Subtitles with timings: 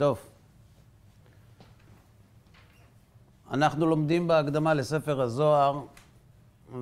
[0.00, 0.18] טוב.
[3.50, 5.80] אנחנו לומדים בהקדמה לספר הזוהר,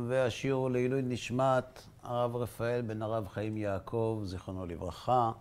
[0.09, 5.33] והשיעור לעילוי נשמת הרב רפאל בן הרב חיים יעקב, זיכרונו לברכה.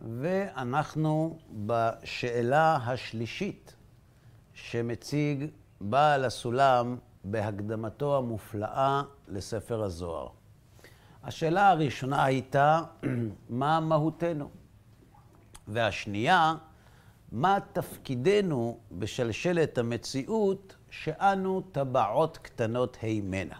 [0.00, 3.74] ואנחנו בשאלה השלישית
[4.54, 5.46] שמציג
[5.80, 10.28] בעל הסולם בהקדמתו המופלאה לספר הזוהר.
[11.22, 12.82] השאלה הראשונה הייתה,
[13.48, 14.61] מה מהותנו?
[15.68, 16.54] והשנייה,
[17.32, 23.58] מה תפקידנו בשלשלת המציאות שאנו טבעות קטנות הימנה?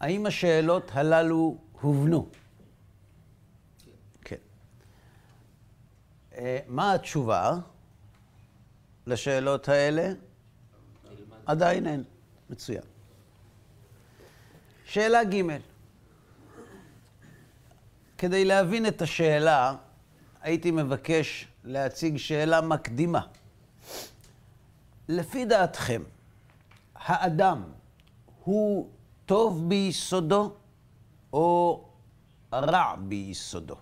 [0.00, 2.28] האם השאלות הללו הובנו?
[4.20, 4.36] כן.
[6.36, 7.58] אה, מה התשובה
[9.06, 10.12] לשאלות האלה?
[11.46, 12.04] עדיין אין.
[12.50, 12.82] מצוין.
[14.84, 15.42] שאלה ג'
[18.18, 19.74] כדי להבין את השאלה,
[20.42, 23.20] הייתי מבקש להציג שאלה מקדימה.
[25.08, 26.02] לפי דעתכם,
[26.94, 27.62] האדם
[28.44, 28.90] הוא
[29.26, 30.52] טוב ביסודו
[31.32, 31.84] או
[32.52, 33.76] רע ביסודו?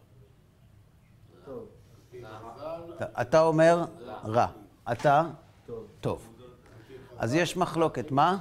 [1.44, 1.68] טוב.
[3.20, 3.84] אתה אומר
[4.24, 4.46] רע.
[4.92, 5.22] אתה?
[5.66, 5.86] טוב.
[6.00, 6.32] טוב.
[7.18, 8.10] אז יש מחלוקת.
[8.10, 8.38] מה?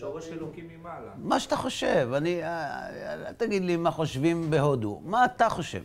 [0.00, 1.12] שורש אלוקים ממעלה.
[1.16, 2.08] מה שאתה חושב.
[2.16, 2.44] אני...
[2.44, 5.00] אל תגיד לי מה חושבים בהודו.
[5.04, 5.82] מה אתה חושב?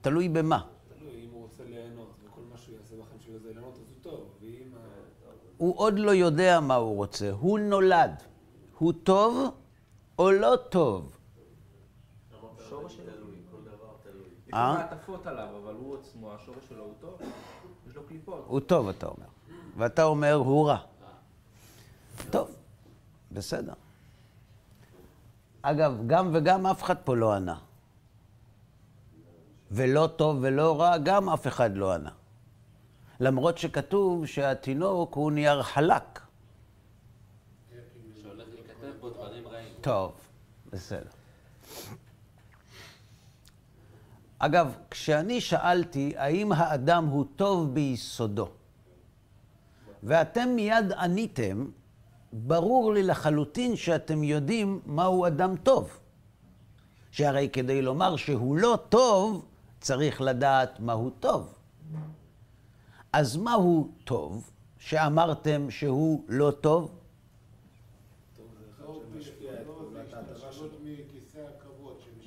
[0.00, 0.60] תלוי במה.
[0.98, 4.12] תלוי, אם הוא רוצה ליהנות, וכל מה שהוא יעשה בחיים שלו זה ליהנות, אז הוא
[4.12, 4.30] טוב.
[4.40, 4.72] ואם...
[5.56, 7.30] הוא עוד לא יודע מה הוא רוצה.
[7.30, 8.22] הוא נולד.
[8.78, 9.50] הוא טוב
[10.18, 11.16] או לא טוב?
[12.68, 13.42] שורש אלוהים.
[14.46, 14.74] יש לו אה?
[14.74, 17.18] מעטפות עליו, אבל הוא עצמו, השורש שלו הוא טוב,
[17.88, 18.44] יש לו קליפות.
[18.46, 19.26] הוא טוב, אתה אומר.
[19.76, 20.78] ואתה אומר, הוא רע.
[22.30, 22.50] טוב,
[23.32, 23.72] בסדר.
[25.62, 27.58] אגב, גם וגם אף אחד פה לא ענה.
[29.70, 32.10] ולא טוב ולא רע, גם אף אחד לא ענה.
[33.20, 36.20] למרות שכתוב שהתינוק הוא נייר חלק.
[39.80, 40.12] טוב,
[40.70, 41.10] בסדר.
[44.38, 48.48] אגב, כשאני שאלתי האם האדם הוא טוב ביסודו,
[50.02, 51.66] ואתם מיד עניתם,
[52.38, 55.98] ברור לי לחלוטין שאתם יודעים מהו אדם טוב.
[57.10, 59.44] שהרי כדי לומר שהוא לא טוב,
[59.80, 61.54] צריך לדעת מהו טוב.
[63.12, 66.90] אז מהו טוב שאמרתם שהוא לא טוב?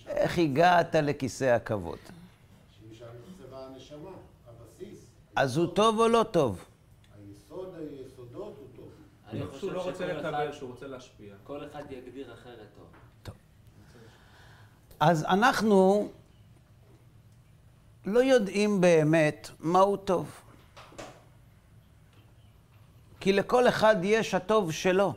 [0.07, 1.97] איך הגעת לכיסא הכבוד?
[2.71, 4.09] שמשם נכתבה הנשמה,
[4.47, 4.99] הבסיס.
[5.35, 6.65] אז הוא טוב או לא טוב?
[9.31, 11.35] אני שהוא חושב לא רוצה לקבל, שהוא רוצה להשפיע.
[11.43, 12.67] כל אחד יגדיר אחרת
[13.23, 13.35] טוב.
[14.99, 16.09] אז אנחנו
[18.05, 20.41] לא יודעים באמת מהו טוב.
[23.19, 25.13] כי לכל אחד יש הטוב שלו.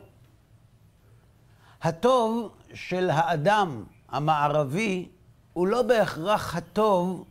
[1.81, 5.09] הטוב של האדם המערבי
[5.53, 7.25] הוא לא בהכרח הטוב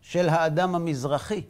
[0.00, 1.42] של האדם המזרחי.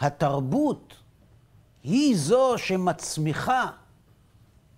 [0.00, 0.94] התרבות
[1.86, 3.66] היא זו שמצמיחה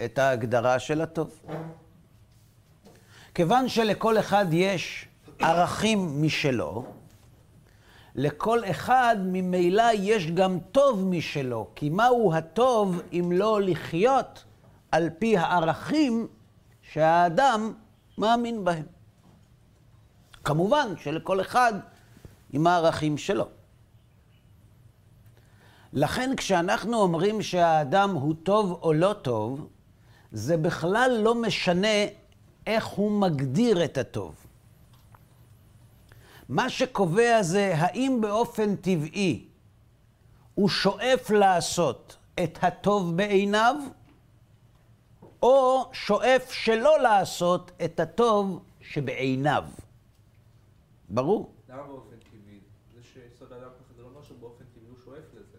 [0.05, 1.41] את ההגדרה של הטוב.
[3.35, 5.09] כיוון שלכל אחד יש
[5.39, 6.85] ערכים משלו,
[8.15, 14.45] לכל אחד ממילא יש גם טוב משלו, כי מהו הטוב אם לא לחיות
[14.93, 16.27] על פי הערכים
[16.83, 17.73] שהאדם
[18.19, 18.87] מאמין בהם.
[20.45, 21.73] כמובן שלכל אחד
[22.53, 23.58] עם הערכים שלו.
[25.93, 29.69] לכן כשאנחנו אומרים שהאדם הוא טוב או לא טוב,
[30.33, 32.07] זה בכלל לא משנה
[32.67, 34.35] איך הוא מגדיר את הטוב.
[36.49, 39.49] מה שקובע זה האם באופן טבעי
[40.55, 43.77] הוא שואף לעשות את הטוב בעיניו,
[45.43, 49.65] או שואף שלא לעשות את הטוב שבעיניו.
[51.09, 51.55] ברור?
[51.69, 52.61] למה באופן טבעי?
[52.95, 55.59] זה שיסוד האדם ככה, זה לא אומר שבאופן טבעי הוא שואף לזה.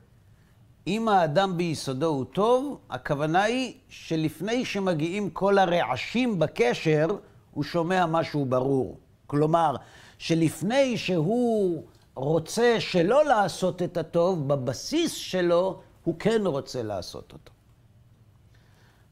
[0.90, 7.08] אם האדם ביסודו הוא טוב, הכוונה היא שלפני שמגיעים כל הרעשים בקשר,
[7.52, 8.98] הוא שומע משהו ברור.
[9.28, 9.76] כלומר,
[10.18, 11.84] שלפני שהוא
[12.16, 17.52] רוצה שלא לעשות את הטוב, בבסיס שלו הוא כן רוצה לעשות אותו.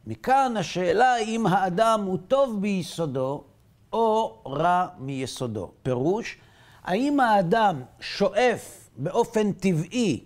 [0.08, 3.44] מכאן השאלה אם האדם הוא טוב ביסודו
[3.94, 5.72] או רע מיסודו.
[5.84, 6.38] פירוש,
[6.84, 10.24] האם האדם שואף באופן טבעי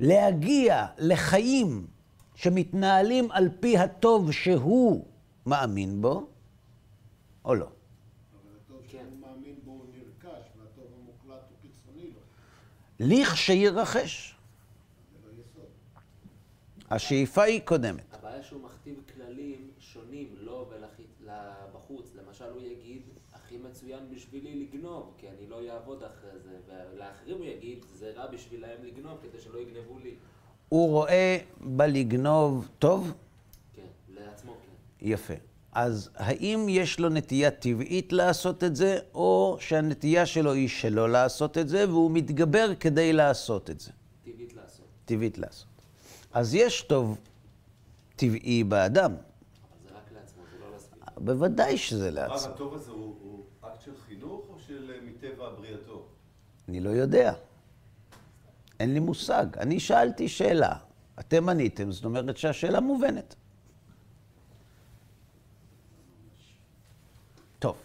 [0.00, 1.86] להגיע לחיים
[2.34, 5.06] שמתנהלים על פי הטוב שהוא
[5.46, 6.26] מאמין בו,
[7.44, 7.66] או לא?
[7.66, 7.72] אבל
[8.64, 8.98] הטוב כן.
[8.98, 12.20] שהוא מאמין בו הוא נרכש, והטוב המוקלט הוא חיצוני לו.
[13.00, 14.34] לכשיירכש.
[15.56, 15.62] לא.
[16.96, 18.14] השאיפה היא קודמת.
[18.14, 22.06] הבעיה שהוא מכתיב כללים שונים לו ולבחוץ.
[22.14, 23.02] למשל, הוא יגיד,
[23.32, 23.58] הכי
[23.90, 26.74] מצוין בשבילי לגנוב, כי אני לא אעבוד אחרי זה.
[26.94, 30.14] ולאחרים הוא יגיד, זה רע בשבילהם לגנוב, כדי שלא יגנבו לי.
[30.68, 33.12] הוא רואה בלגנוב טוב?
[33.74, 35.06] כן, לעצמו כן.
[35.06, 35.34] יפה.
[35.72, 41.58] אז האם יש לו נטייה טבעית לעשות את זה, או שהנטייה שלו היא שלא לעשות
[41.58, 43.90] את זה, והוא מתגבר כדי לעשות את זה?
[44.24, 44.86] טבעית לעשות.
[45.04, 45.66] טבעית לעשות.
[46.32, 47.18] אז יש טוב
[48.16, 49.18] טבעי באדם, אבל
[49.82, 51.06] זה רק לעצמו, זה לא לסביבה.
[51.16, 52.52] בוודאי שזה לעצמו.
[52.52, 53.14] הטוב הזה הוא
[53.60, 56.06] הוא אקט של חינוך או של אה, מטבע בריאתו?
[56.68, 57.34] אני לא יודע.
[58.80, 59.46] אין לי מושג.
[59.58, 60.76] אני שאלתי שאלה.
[61.20, 63.34] אתם עניתם, זאת אומרת שהשאלה מובנת.
[67.58, 67.76] טוב.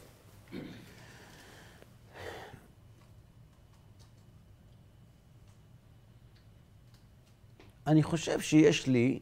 [7.88, 9.20] אני חושב שיש לי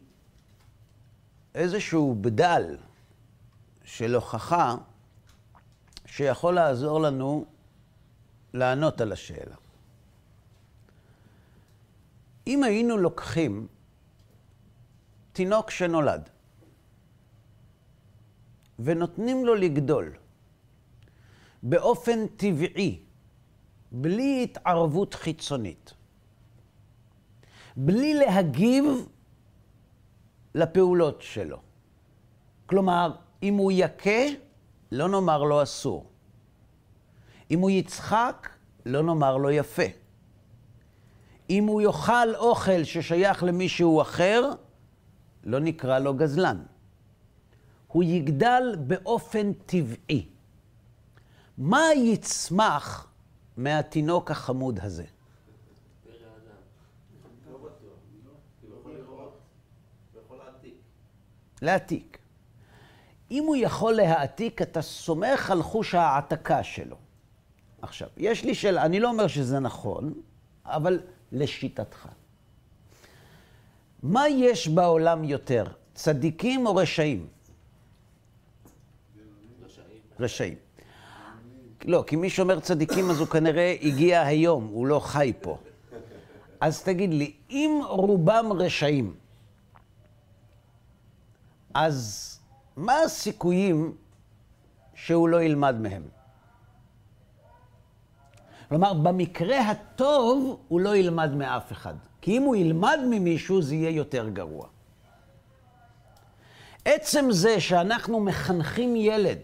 [1.55, 2.77] איזשהו בדל
[3.83, 4.75] של הוכחה
[6.05, 7.45] שיכול לעזור לנו
[8.53, 9.55] לענות על השאלה.
[12.47, 13.67] אם היינו לוקחים
[15.33, 16.29] תינוק שנולד
[18.79, 20.13] ונותנים לו לגדול
[21.63, 22.99] באופן טבעי,
[23.91, 25.93] בלי התערבות חיצונית,
[27.77, 28.83] בלי להגיב
[30.55, 31.57] לפעולות שלו.
[32.65, 34.21] כלומר, אם הוא יכה,
[34.91, 36.12] לא נאמר לו אסור.
[37.51, 38.49] אם הוא יצחק,
[38.85, 39.83] לא נאמר לו יפה.
[41.49, 44.51] אם הוא יאכל אוכל ששייך למישהו אחר,
[45.43, 46.63] לא נקרא לו גזלן.
[47.87, 50.27] הוא יגדל באופן טבעי.
[51.57, 53.07] מה יצמח
[53.57, 55.03] מהתינוק החמוד הזה?
[61.61, 62.17] להעתיק.
[63.31, 67.02] אם הוא יכול להעתיק, אתה סומך על חוש ההעתקה שלו.
[67.83, 70.13] עכשיו, יש לי שאלה, אני לא אומר שזה נכון,
[70.65, 70.99] אבל
[71.31, 72.07] לשיטתך.
[74.03, 77.27] מה יש בעולם יותר, צדיקים או רשעים?
[80.19, 80.55] רשעים.
[81.85, 85.57] לא, כי מי שאומר צדיקים אז הוא כנראה הגיע היום, הוא לא חי פה.
[86.61, 89.15] אז תגיד לי, אם רובם רשעים,
[91.73, 92.29] אז
[92.75, 93.95] מה הסיכויים
[94.95, 96.22] שהוא לא ילמד מהם?
[98.73, 101.93] כלומר, במקרה הטוב הוא לא ילמד מאף אחד.
[102.21, 104.67] כי אם הוא ילמד ממישהו, זה יהיה יותר גרוע.
[106.85, 109.37] עצם זה שאנחנו מחנכים ילד,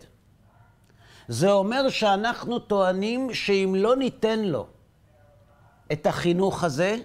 [1.28, 4.68] זה אומר שאנחנו טוענים שאם לא ניתן לו
[5.92, 6.98] את החינוך הזה,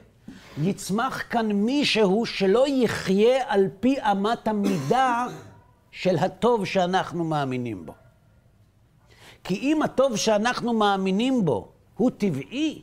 [0.58, 5.26] יצמח כאן מישהו שלא יחיה על פי אמת המידה
[5.90, 7.94] של הטוב שאנחנו מאמינים בו.
[9.44, 12.82] כי אם הטוב שאנחנו מאמינים בו הוא טבעי,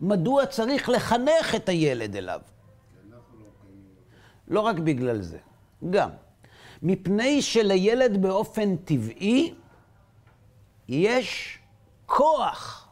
[0.00, 2.40] מדוע צריך לחנך את הילד אליו?
[4.48, 5.38] לא רק בגלל זה,
[5.90, 6.10] גם.
[6.82, 9.54] מפני שלילד באופן טבעי
[10.88, 11.58] יש
[12.06, 12.88] כוח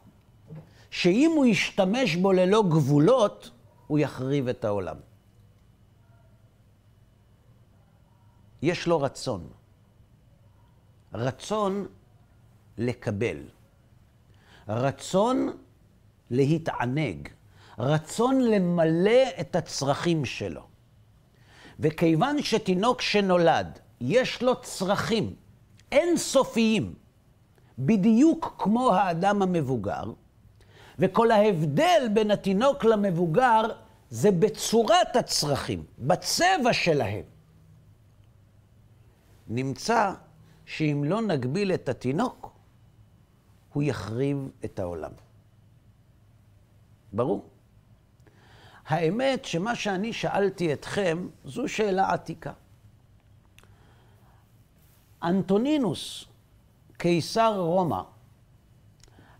[0.90, 3.50] שאם הוא ישתמש בו ללא גבולות,
[3.86, 4.96] הוא יחריב את העולם.
[8.62, 9.48] יש לו רצון.
[11.14, 11.86] רצון
[12.78, 13.57] לקבל.
[14.68, 15.56] רצון
[16.30, 17.28] להתענג.
[17.78, 20.62] רצון למלא את הצרכים שלו.
[21.80, 25.34] וכיוון שתינוק שנולד, יש לו צרכים
[25.92, 26.94] אינסופיים,
[27.78, 30.04] בדיוק כמו האדם המבוגר,
[30.98, 33.62] וכל ההבדל בין התינוק למבוגר
[34.10, 37.24] זה בצורת הצרכים, בצבע שלהם.
[39.48, 40.12] נמצא
[40.66, 42.47] שאם לא נגביל את התינוק,
[43.78, 45.10] הוא יחריב את העולם.
[47.12, 47.48] ברור?
[48.86, 52.52] האמת שמה שאני שאלתי אתכם זו שאלה עתיקה.
[55.22, 56.24] אנטונינוס,
[56.96, 58.02] קיסר רומא,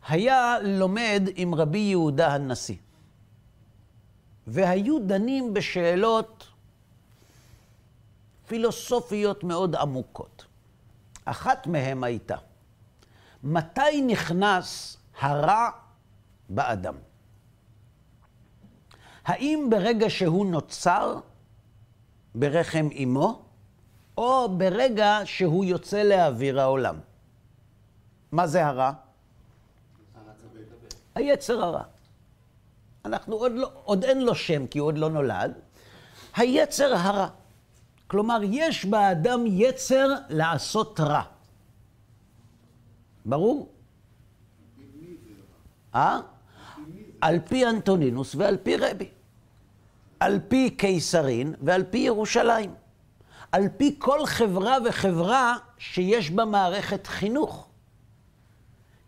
[0.09, 2.77] היה לומד עם רבי יהודה הנשיא,
[4.47, 6.47] והיו דנים בשאלות
[8.47, 10.45] פילוסופיות מאוד עמוקות.
[11.25, 12.37] אחת מהן הייתה,
[13.43, 15.71] מתי נכנס הרע
[16.49, 16.95] באדם?
[19.25, 21.19] האם ברגע שהוא נוצר
[22.35, 23.43] ברחם אמו,
[24.17, 26.99] או ברגע שהוא יוצא לאוויר העולם?
[28.33, 28.93] מה זה הרע?
[31.15, 31.83] היצר הרע.
[33.05, 35.53] אנחנו עוד, לא, עוד אין לו שם, כי הוא עוד לא נולד.
[36.37, 37.29] היצר הרע.
[38.07, 41.23] כלומר, יש באדם יצר לעשות רע.
[43.27, 43.69] ברור?
[45.95, 46.21] אה?
[47.21, 49.09] על פי אנטונינוס ועל פי רבי.
[50.21, 52.75] על פי קיסרין ועל פי ירושלים.
[53.53, 57.69] על פי כל חברה וחברה שיש בה מערכת חינוך.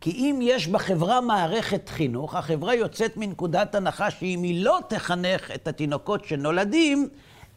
[0.00, 5.68] כי אם יש בחברה מערכת חינוך, החברה יוצאת מנקודת הנחה שאם היא לא תחנך את
[5.68, 7.08] התינוקות שנולדים,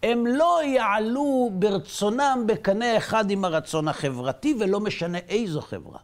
[0.03, 5.99] הם לא יעלו ברצונם בקנה אחד עם הרצון החברתי, ולא משנה איזו חברה.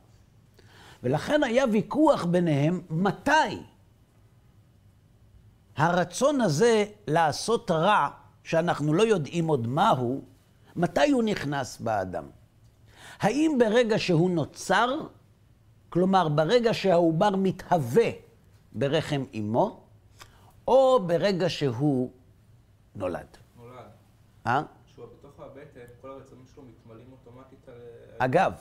[1.03, 3.63] ולכן היה ויכוח ביניהם מתי
[5.79, 8.09] הרצון הזה לעשות רע,
[8.43, 10.21] שאנחנו לא יודעים עוד מהו,
[10.75, 12.23] מתי הוא נכנס באדם?
[13.19, 14.99] האם ברגע שהוא נוצר,
[15.89, 18.09] כלומר ברגע שהעובר מתהווה
[18.71, 19.83] ברחם אמו,
[20.67, 22.11] או ברגע שהוא
[22.95, 23.37] נולד?
[23.57, 23.73] נולד.
[24.47, 24.61] אה?
[24.87, 27.75] כשהוא בתוך הבטן, כל הרצונות שלו מתמלאים אוטומטית על...
[28.17, 28.53] אגב,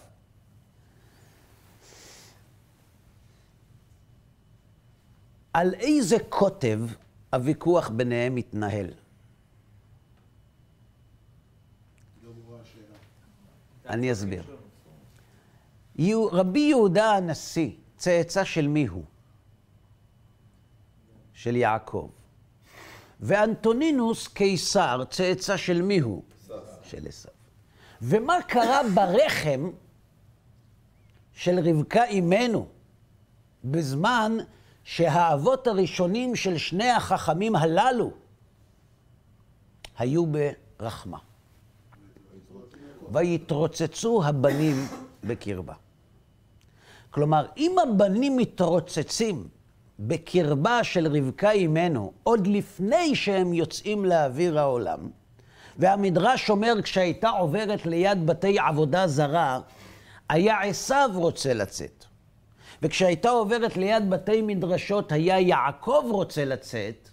[5.59, 6.81] על איזה קוטב
[7.33, 8.87] הוויכוח ביניהם מתנהל?
[13.87, 14.43] אני אסביר.
[16.33, 19.05] רבי יהודה הנשיא, צאצא של מי הוא?
[21.33, 22.11] של יעקב.
[23.21, 26.23] ואנטונינוס קיסר, צאצא של מי הוא?
[26.83, 27.33] של עשיו.
[28.03, 29.71] ומה קרה ברחם
[31.33, 32.69] של רבקה אימנו
[33.65, 34.39] בזמן
[34.89, 38.11] שהאבות הראשונים של שני החכמים הללו
[39.99, 41.19] היו ברחמה?
[43.13, 44.77] ויתרוצצו הבנים
[45.25, 45.75] בקרבה.
[47.11, 49.49] כלומר, אם הבנים מתרוצצים
[49.99, 55.11] בקרבה של רבקה אימנו, עוד לפני שהם יוצאים לאוויר העולם,
[55.79, 59.61] והמדרש אומר, כשהייתה עוברת ליד בתי עבודה זרה,
[60.29, 61.98] היה עשיו רוצה לצאת.
[62.83, 67.09] וכשהייתה עוברת ליד בתי מדרשות, היה יעקב רוצה לצאת,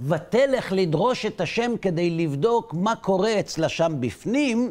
[0.00, 4.70] ותלך לדרוש את השם כדי לבדוק מה קורה אצלה שם בפנים,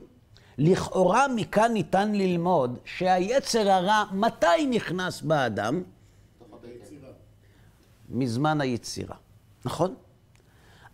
[0.57, 5.83] לכאורה מכאן ניתן ללמוד שהיצר הרע, מתי נכנס באדם?
[8.09, 9.15] מזמן היצירה,
[9.65, 9.95] נכון?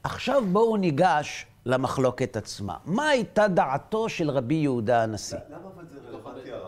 [0.04, 2.78] עכשיו בואו ניגש למחלוקת עצמה.
[2.86, 5.38] מה הייתה דעתו של רבי יהודה הנשיא?
[5.50, 6.67] למה אבל זה רלוונטי הרב?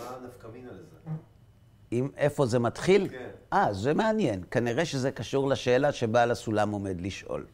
[0.00, 0.88] הפער הזה, מה מה הנפקא מינה לזה?
[1.90, 3.08] עם איפה זה מתחיל?
[3.08, 3.28] כן.
[3.52, 4.44] אה, זה מעניין.
[4.50, 7.46] כנראה שזה קשור לשאלה שבעל הסולם עומד לשאול.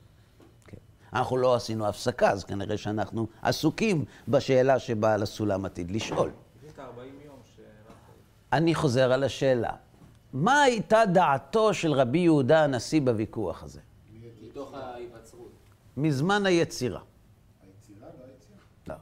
[0.64, 0.76] כן.
[1.12, 6.30] אנחנו לא עשינו הפסקה, אז כנראה שאנחנו עסוקים בשאלה שבעל הסולם עתיד לשאול.
[6.66, 7.64] יש את ה-40 יום שרק...
[8.52, 9.72] אני חוזר על השאלה.
[10.32, 13.80] מה הייתה דעתו של רבי יהודה הנשיא בוויכוח הזה?
[14.54, 15.52] מתוך ההיווצרות.
[15.96, 17.00] מזמן היצירה.
[17.62, 18.58] היצירה לא היצירה.
[18.88, 18.94] לא.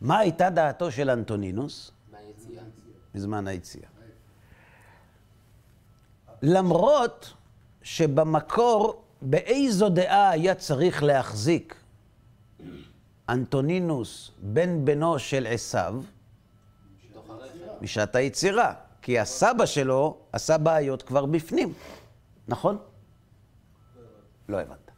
[0.00, 1.92] מה הייתה דעתו של אנטונינוס?
[3.14, 3.88] מזמן היציאה.
[6.42, 7.32] למרות
[7.82, 11.76] שבמקור, באיזו דעה היה צריך להחזיק
[13.28, 16.02] אנטונינוס, בן בנו של עשיו.
[17.80, 18.74] משעת היצירה.
[19.02, 21.72] כי הסבא שלו עשה בעיות כבר בפנים,
[22.48, 22.78] נכון?
[24.48, 24.90] לא הבנת.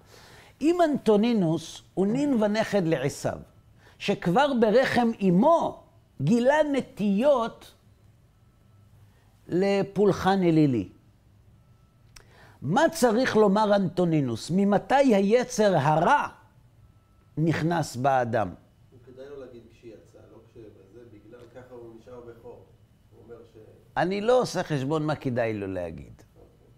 [0.61, 3.39] אם אנטונינוס הוא נין ונכד לעשיו,
[3.99, 5.83] שכבר ברחם אמו
[6.23, 7.73] גילה נטיות
[9.53, 10.89] לפולחן אלילי.
[12.63, 14.51] מה צריך לומר אנטונינוס?
[14.55, 16.29] ממתי היצר הרע
[17.39, 18.49] נכנס באדם?
[18.49, 18.57] לא.
[23.97, 26.23] אני לא עושה חשבון מה כדאי לו להגיד.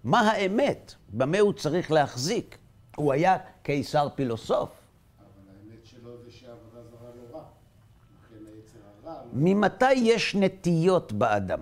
[0.05, 0.95] מה האמת?
[1.09, 2.59] במה הוא צריך להחזיק?
[2.97, 4.71] הוא היה קיסר פילוסוף.
[5.19, 7.45] אבל האמת שלו זה שעבודה זרה לא רע.
[8.25, 9.23] לכן היצר הרע...
[9.25, 11.61] לא- ממתי יש נטיות באדם?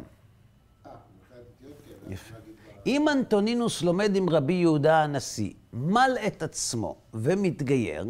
[0.87, 1.92] אה, מבחינת נטיות כן.
[2.11, 2.35] יפה.
[2.87, 8.07] אם אנטונינוס לומד עם רבי יהודה הנשיא, מל את עצמו ומתגייר,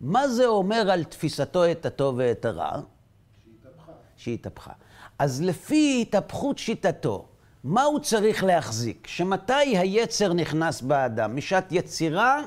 [0.00, 2.70] מה זה אומר על תפיסתו את הטוב ואת הרע?
[2.70, 3.92] שהתהפכה.
[4.16, 4.72] שהתהפכה.
[5.18, 7.28] אז לפי התהפכות שיטתו,
[7.64, 9.06] מה הוא צריך להחזיק?
[9.06, 11.36] שמתי היצר נכנס באדם?
[11.36, 12.42] משעת יצירה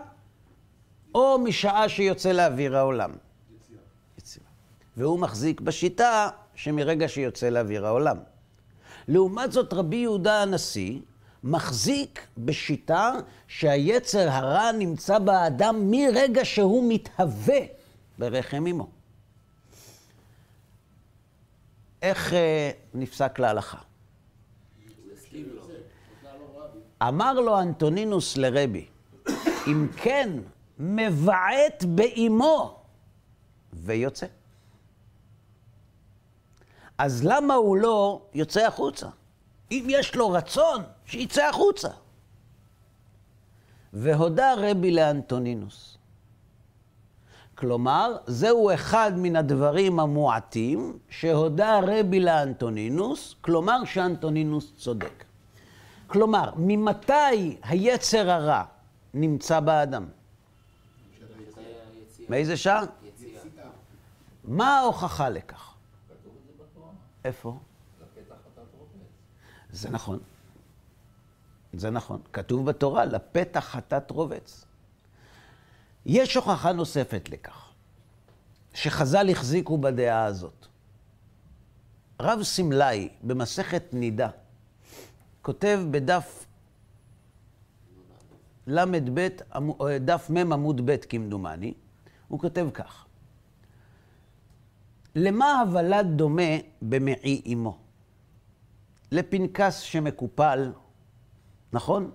[1.15, 3.11] או משעה שיוצא לאוויר העולם?
[3.55, 3.79] יצירה.
[4.17, 4.45] יצירה.
[4.97, 8.17] והוא מחזיק בשיטה שמרגע שיוצא לאוויר העולם.
[9.09, 10.99] לעומת זאת, רבי יהודה הנשיא
[11.43, 13.13] מחזיק בשיטה
[13.47, 17.59] שהיצר הרע נמצא באדם מרגע שהוא מתהווה
[18.19, 18.89] ברחם אמו.
[22.01, 23.77] איך אה, נפסק להלכה?
[27.03, 28.85] אמר לו אנטונינוס לרבי,
[29.67, 30.29] אם כן,
[30.79, 32.81] מבעט באימו
[33.73, 34.25] ויוצא.
[36.99, 39.07] אז למה הוא לא יוצא החוצה?
[39.71, 41.89] אם יש לו רצון, שיצא החוצה.
[43.93, 45.97] והודה רבי לאנטונינוס.
[47.55, 55.23] כלומר, זהו אחד מן הדברים המועטים שהודה רבי לאנטונינוס, כלומר שאנטונינוס צודק.
[56.07, 58.63] כלומר, ממתי היצר הרע
[59.13, 60.05] נמצא באדם?
[62.29, 62.83] מאיזה שעה?
[63.03, 63.41] יציאה.
[64.43, 65.68] מה ההוכחה לכך?
[67.25, 67.59] איפה?
[69.71, 70.19] זה נכון.
[71.73, 72.21] זה נכון.
[72.33, 74.65] כתוב בתורה, לפתח חטאת רובץ.
[76.05, 77.71] יש הוכחה נוספת לכך,
[78.73, 80.65] שחז"ל החזיקו בדעה הזאת.
[82.19, 84.29] רב סמלאי במסכת נידה
[85.41, 86.45] כותב בדף
[88.67, 89.27] ל"ב,
[90.05, 91.73] דף מ' עמוד ב' כמדומני,
[92.27, 93.05] הוא כותב כך:
[95.15, 96.51] למה הוולד דומה
[96.81, 97.77] במעי אמו?
[99.11, 100.71] לפנקס שמקופל,
[101.73, 102.11] נכון?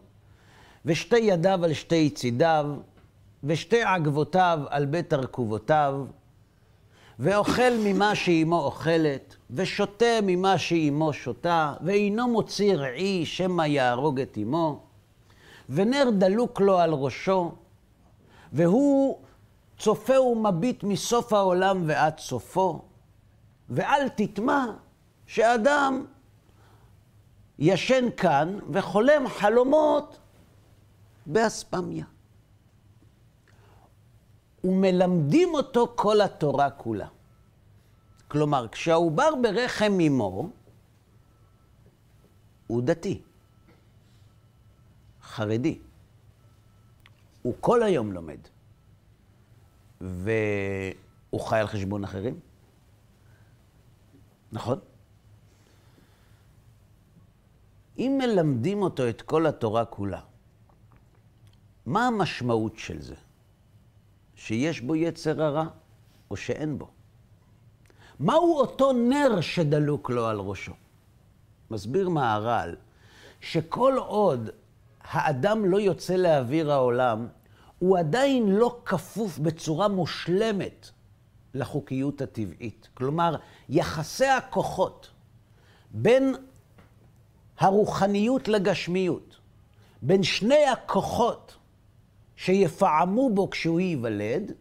[0.85, 2.67] ושתי ידיו על שתי צידיו,
[3.45, 6.05] ושתי עגבותיו על בית ארכובותיו,
[7.19, 14.81] ואוכל ממה שאימו אוכלת, ושותה ממה שאימו שותה, ואינו מוציא רעי שמא יהרוג את אמו,
[15.69, 17.53] ונר דלוק לו על ראשו,
[18.53, 19.19] והוא
[19.85, 22.83] צופה ומביט מסוף העולם ועד סופו,
[23.69, 24.67] ואל תטמע
[25.27, 26.07] שאדם
[27.59, 30.19] ישן כאן וחולם חלומות
[31.27, 32.05] באספמיה.
[34.65, 37.09] ומלמדים אותו כל התורה כולה.
[38.29, 40.49] כלומר, כשהעובר ברחם אמו,
[42.67, 43.23] הוא דתי,
[45.23, 45.79] חרדי.
[47.43, 48.54] הוא כל היום לומד.
[50.05, 52.41] והוא חי על חשבון אחרים.
[54.53, 54.79] נכון?
[57.99, 60.21] אם מלמדים אותו את כל התורה כולה,
[61.87, 63.15] מה המשמעות של זה?
[64.35, 65.67] שיש בו יצר הרע
[66.31, 66.89] או שאין בו?
[68.21, 70.73] מהו אותו נר שדלוק לו על ראשו?
[71.71, 72.77] מסביר מהר"ל
[73.41, 74.51] שכל עוד
[75.01, 77.27] האדם לא יוצא לאוויר העולם,
[77.79, 80.91] הוא עדיין לא כפוף בצורה מושלמת
[81.55, 82.89] לחוקיות הטבעית.
[82.95, 83.37] כלומר,
[83.69, 85.11] יחסי הכוחות
[85.91, 86.35] בין
[87.59, 89.37] הרוחניות לגשמיות,
[90.03, 91.57] בין שני הכוחות
[92.37, 94.53] שיפעמו בו כשהוא ייוולד,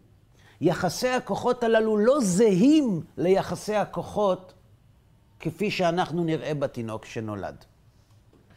[0.60, 4.54] יחסי הכוחות הללו לא זהים ליחסי הכוחות
[5.40, 7.64] כפי שאנחנו נראה בתינוק שנולד.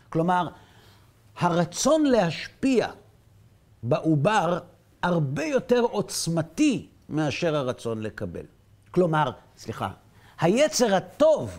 [0.09, 0.47] כלומר,
[1.37, 2.87] הרצון להשפיע
[3.87, 4.59] בעובר
[5.03, 8.45] הרבה יותר עוצמתי מאשר הרצון לקבל.
[8.91, 9.89] כלומר, סליחה,
[10.39, 11.57] היצר הטוב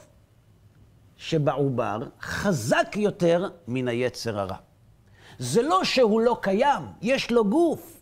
[1.16, 4.56] שבעובר חזק יותר מן היצר הרע.
[5.38, 8.00] זה לא שהוא לא קיים, יש לו גוף,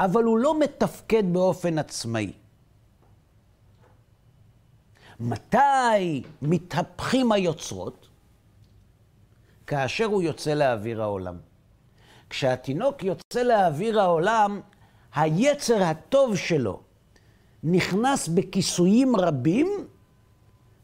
[0.00, 2.32] אבל הוא לא מתפקד באופן עצמאי.
[5.20, 8.08] מתי מתהפכים היוצרות?
[9.66, 11.47] כאשר הוא יוצא לאוויר העולם.
[12.30, 14.60] כשהתינוק יוצא לאוויר העולם,
[15.14, 16.80] היצר הטוב שלו
[17.62, 19.86] נכנס בכיסויים רבים,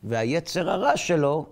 [0.05, 1.47] והיצר הרע שלו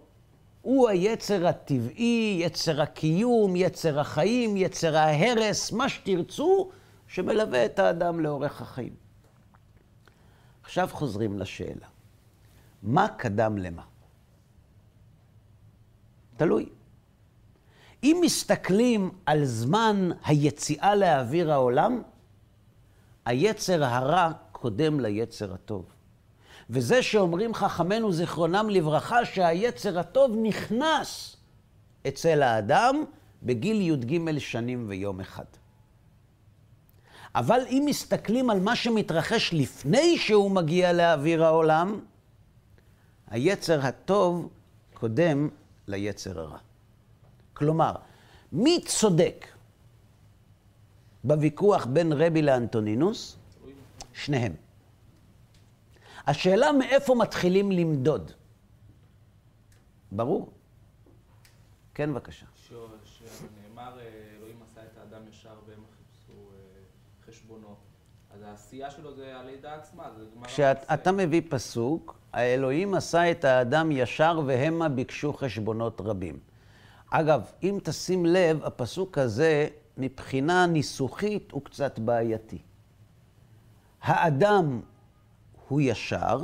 [0.63, 6.71] הוא היצר הטבעי, יצר הקיום, יצר החיים, יצר ההרס, מה שתרצו,
[7.09, 8.95] שמלווה את האדם לאורך החיים.
[10.63, 11.87] עכשיו חוזרים לשאלה,
[12.83, 13.83] מה קדם למה?
[16.37, 16.69] תלוי.
[18.03, 22.03] אם מסתכלים על זמן היציאה לאוויר העולם,
[23.25, 25.85] היצר הרע קודם ליצר הטוב.
[26.71, 31.37] וזה שאומרים חכמינו זיכרונם לברכה שהיצר הטוב נכנס
[32.09, 33.05] אצל האדם
[33.43, 35.45] בגיל י"ג שנים ויום אחד.
[37.35, 42.01] אבל אם מסתכלים על מה שמתרחש לפני שהוא מגיע לאוויר העולם,
[43.31, 44.49] היצר הטוב
[44.95, 45.49] קודם
[45.89, 46.59] ליצר הרע.
[47.55, 47.93] כלומר,
[48.53, 49.47] מי צודק
[51.25, 53.37] בוויכוח בין רבי לאנטונינוס?
[54.13, 54.53] שניהם.
[56.27, 58.33] השאלה מאיפה מתחילים למדוד.
[60.13, 60.53] ברור?
[61.95, 62.47] כן, בבקשה.
[63.05, 64.05] שנאמר, אה,
[64.37, 67.77] אלוהים עשה את האדם ישר והם חיפשו אה, חשבונות.
[68.35, 73.93] אז העשייה שלו זה הלידה עצמה, זה גמר כשאתה מביא פסוק, האלוהים עשה את האדם
[73.93, 76.39] ישר והמה ביקשו חשבונות רבים.
[77.15, 82.59] אגב, אם תשים לב, הפסוק הזה, מבחינה ניסוחית, הוא קצת בעייתי.
[84.03, 84.81] האדם
[85.69, 86.41] הוא ישר,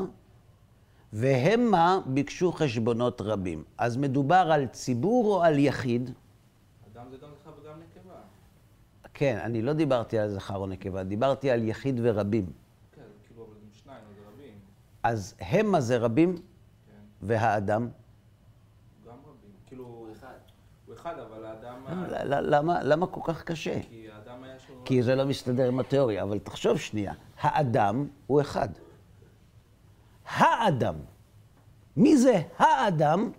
[1.12, 3.64] והמה ביקשו חשבונות רבים.
[3.78, 6.11] אז מדובר על ציבור או על יחיד?
[6.92, 8.14] אדם זה גם זכר וגם נקבה.
[9.14, 12.46] כן, אני לא דיברתי על זכר או נקבה, דיברתי על יחיד ורבים.
[12.92, 14.54] כן, כאילו, אבל עם שניים, זה רבים.
[15.02, 16.42] אז המה זה רבים, כן,
[17.22, 17.88] והאדם?
[19.07, 19.50] גם רבים.
[19.66, 20.35] כאילו, הוא אחד.
[20.88, 22.44] הוא אחד, אבל האדם...
[22.51, 23.83] למה, למה כל כך קשה?
[23.83, 24.85] כי האדם היה שלו...
[24.85, 28.68] כי זה לא מסתדר עם התיאוריה, אבל תחשוב שנייה, האדם הוא אחד.
[30.27, 30.94] האדם.
[31.97, 33.31] מי זה האדם?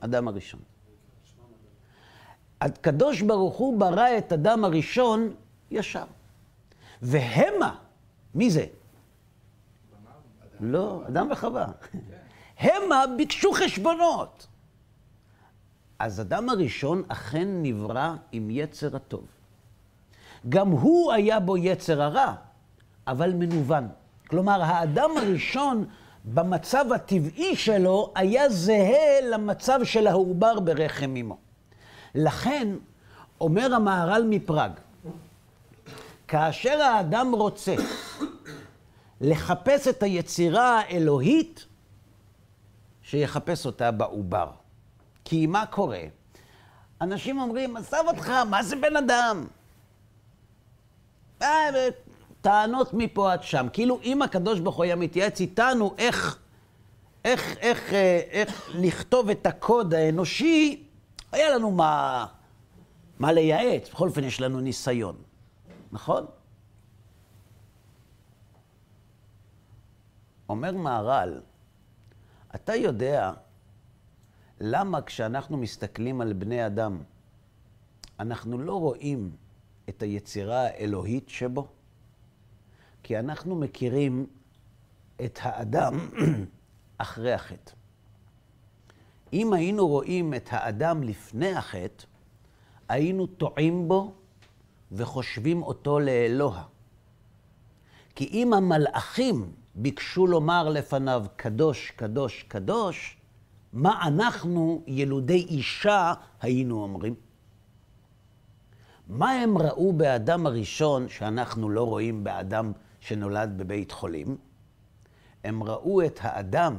[0.00, 0.60] אדם הראשון.
[2.60, 5.34] הקדוש ברוך הוא ברא את אדם הראשון
[5.70, 6.04] ישר.
[7.02, 7.76] והמה,
[8.34, 8.66] מי זה?
[10.60, 11.66] לא, אדם וחווה.
[12.58, 14.46] המה ביקשו חשבונות.
[15.98, 19.26] אז אדם הראשון אכן נברא עם יצר הטוב.
[20.48, 22.34] גם הוא היה בו יצר הרע,
[23.06, 23.88] אבל מנוון.
[24.28, 25.84] כלומר, האדם הראשון
[26.24, 31.36] במצב הטבעי שלו היה זהה למצב של העובר ברחם אמו.
[32.14, 32.68] לכן,
[33.40, 34.70] אומר המהר"ל מפראג,
[36.28, 37.74] כאשר האדם רוצה
[39.20, 41.66] לחפש את היצירה האלוהית,
[43.02, 44.50] שיחפש אותה בעובר.
[45.28, 46.02] כי מה קורה?
[47.00, 49.46] אנשים אומרים, עזב אותך, מה זה בן אדם?
[51.42, 51.48] אה,
[52.40, 53.66] טענות מפה עד שם.
[53.72, 56.38] כאילו, אם הקדוש ברוך הוא היה מתייעץ איתנו איך,
[57.24, 60.84] איך, איך, אה, איך לכתוב את הקוד האנושי,
[61.32, 62.26] היה לנו מה,
[63.18, 63.90] מה לייעץ.
[63.90, 65.16] בכל אופן, יש לנו ניסיון.
[65.92, 66.26] נכון?
[70.48, 71.40] אומר מהר"ל,
[72.54, 73.32] אתה יודע
[74.60, 77.02] למה כשאנחנו מסתכלים על בני אדם,
[78.20, 79.30] אנחנו לא רואים
[79.88, 81.68] את היצירה האלוהית שבו?
[83.02, 84.26] כי אנחנו מכירים
[85.24, 86.08] את האדם
[86.98, 87.72] אחרי החטא.
[89.32, 92.04] אם היינו רואים את האדם לפני החטא,
[92.88, 94.14] היינו טועים בו
[94.92, 96.62] וחושבים אותו לאלוה.
[98.14, 103.15] כי אם המלאכים ביקשו לומר לפניו קדוש, קדוש, קדוש,
[103.72, 107.14] מה אנחנו, ילודי אישה, היינו אומרים?
[109.08, 114.36] מה הם ראו באדם הראשון שאנחנו לא רואים באדם שנולד בבית חולים?
[115.44, 116.76] הם ראו את האדם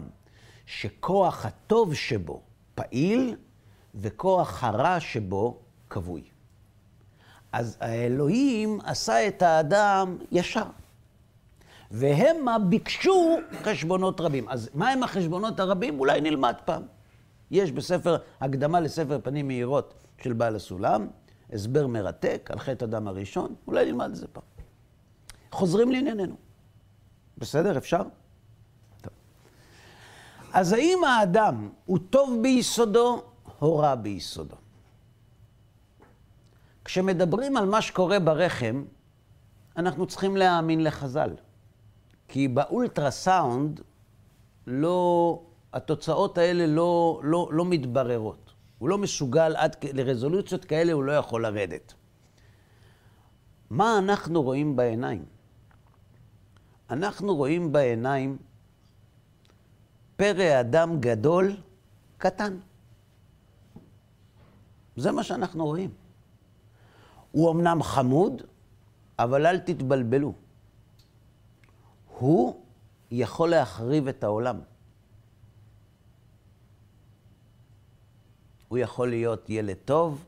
[0.66, 2.42] שכוח הטוב שבו
[2.76, 3.36] פעיל
[3.96, 6.24] וכוח הרע שבו כבוי.
[7.52, 10.66] אז האלוהים עשה את האדם ישר.
[11.92, 14.50] והמה ביקשו חשבונות רבים.
[14.50, 16.00] אז מה הם החשבונות הרבים?
[16.00, 16.84] אולי נלמד פעם.
[17.52, 21.08] יש בספר, הקדמה לספר פנים מהירות של בעל הסולם,
[21.54, 24.44] הסבר מרתק על חטא אדם הראשון, אולי נלמד את זה פעם.
[25.52, 26.36] חוזרים לענייננו.
[27.38, 27.78] בסדר?
[27.78, 28.02] אפשר?
[30.54, 33.24] אז האם האדם הוא טוב ביסודו
[33.62, 34.56] או רע ביסודו?
[36.86, 38.84] כשמדברים על מה שקורה ברחם,
[39.78, 41.30] אנחנו צריכים להאמין לחז"ל.
[42.28, 43.82] כי באולטרסאונד
[44.68, 45.42] לא,
[45.74, 48.54] התוצאות האלה לא, לא, לא מתבררות.
[48.78, 51.94] הוא לא מסוגל עד לרזולוציות כאלה, הוא לא יכול לרדת.
[53.70, 55.26] מה אנחנו רואים בעיניים?
[56.90, 58.38] אנחנו רואים בעיניים
[60.16, 61.56] פרא אדם גדול,
[62.18, 62.58] קטן.
[64.96, 65.90] זה מה שאנחנו רואים.
[67.32, 68.42] הוא אמנם חמוד,
[69.20, 70.34] אבל אל תתבלבלו.
[72.20, 72.62] הוא
[73.12, 74.60] יכול להחריב את העולם.
[78.68, 80.26] הוא יכול להיות ילד טוב,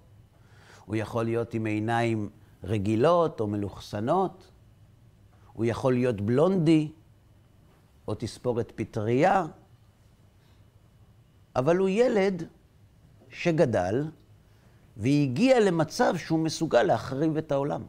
[0.85, 2.29] הוא יכול להיות עם עיניים
[2.63, 4.51] רגילות או מלוכסנות,
[5.53, 6.91] הוא יכול להיות בלונדי
[8.07, 9.45] או תספורת פטריה,
[11.55, 12.43] אבל הוא ילד
[13.29, 14.05] שגדל
[14.97, 17.83] והגיע למצב שהוא מסוגל להחריב את העולם.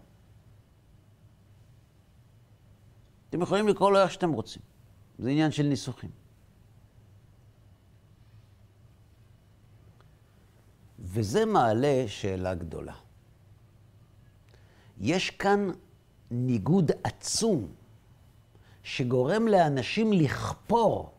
[3.31, 4.63] אתם יכולים לקרוא לו איך שאתם רוצים.
[5.19, 6.11] זה עניין של ניסוחים.
[10.99, 12.95] וזה מעלה שאלה גדולה.
[15.01, 15.71] יש כאן
[16.31, 17.67] ניגוד עצום
[18.83, 21.15] שגורם לאנשים לכפור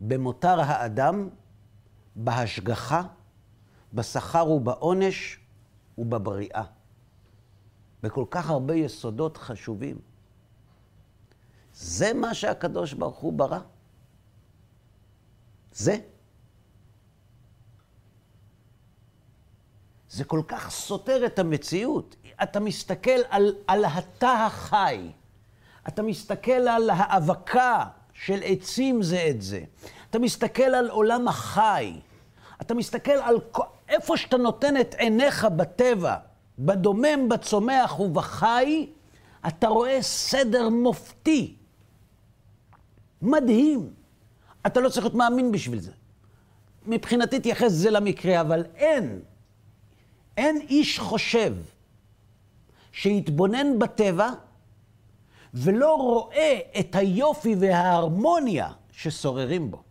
[0.00, 1.28] במותר האדם,
[2.16, 3.02] בהשגחה,
[3.92, 5.38] בשכר ובעונש
[5.98, 6.64] ובבריאה.
[8.02, 10.15] בכל כך הרבה יסודות חשובים.
[11.78, 13.58] זה מה שהקדוש ברוך הוא ברא.
[15.72, 15.96] זה.
[20.08, 22.16] זה כל כך סותר את המציאות.
[22.42, 25.10] אתה מסתכל על, על התא החי,
[25.88, 29.60] אתה מסתכל על האבקה של עצים זה את זה,
[30.10, 32.00] אתה מסתכל על עולם החי,
[32.60, 33.36] אתה מסתכל על
[33.88, 36.16] איפה שאתה נותן את עיניך בטבע,
[36.58, 38.86] בדומם, בצומח ובחי,
[39.46, 41.56] אתה רואה סדר מופתי.
[43.22, 43.90] מדהים.
[44.66, 45.92] אתה לא צריך להיות מאמין בשביל זה.
[46.86, 49.20] מבחינתי תייחס זה למקרה, אבל אין,
[50.36, 51.54] אין איש חושב
[52.92, 54.30] שיתבונן בטבע
[55.54, 59.82] ולא רואה את היופי וההרמוניה ששוררים בו.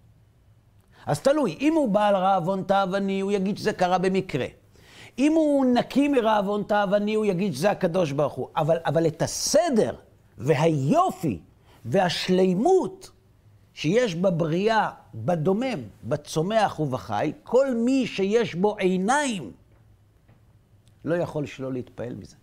[1.06, 4.46] אז תלוי, אם הוא בעל רעבון תאווני, הוא יגיד שזה קרה במקרה.
[5.20, 8.48] אם הוא נקי מרעבון תאווני, הוא יגיד שזה הקדוש ברוך הוא.
[8.58, 9.96] אבל, אבל את הסדר
[10.38, 11.40] והיופי
[11.86, 13.12] והשלימות
[13.76, 19.52] שיש בבריאה, בדומם, בצומח ובחי, כל מי שיש בו עיניים
[21.06, 22.36] לא יכול שלא להתפעל מזה.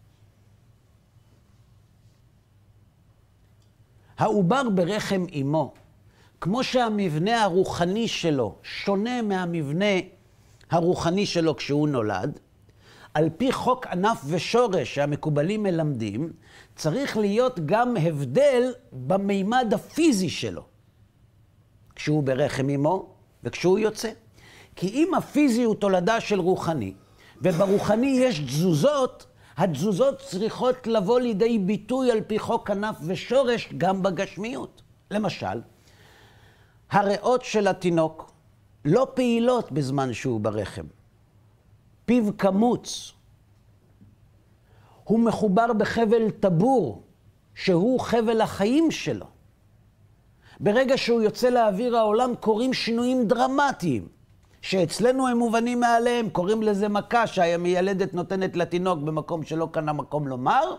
[4.18, 5.75] העובר ברחם אמו,
[6.40, 9.95] כמו שהמבנה הרוחני שלו שונה מהמבנה
[10.71, 12.38] הרוחני שלו כשהוא נולד,
[13.14, 16.33] על פי חוק ענף ושורש שהמקובלים מלמדים,
[16.77, 20.71] צריך להיות גם הבדל במימד הפיזי שלו,
[22.03, 23.09] כשהוא ברחם אמו
[23.45, 24.11] וכשהוא יוצא.
[24.77, 26.95] כי אם הפיזי הוא תולדה של רוחני,
[27.43, 34.83] וברוחני יש תזוזות, התזוזות צריכות לבוא לידי ביטוי על פי חוק ענף ושורש גם בגשמיות.
[35.11, 35.61] למשל,
[36.91, 38.33] הריאות של התינוק
[38.85, 40.87] לא פעילות בזמן שהוא ברחם.
[42.05, 43.12] פיו קמוץ.
[45.05, 47.03] הוא מחובר בחבל טבור,
[47.55, 49.32] שהוא חבל החיים שלו.
[50.62, 54.09] ברגע שהוא יוצא לאוויר העולם קורים שינויים דרמטיים,
[54.61, 60.77] שאצלנו הם מובנים מאליהם, קוראים לזה מכה שהמיילדת נותנת לתינוק במקום שלא כאן המקום לומר,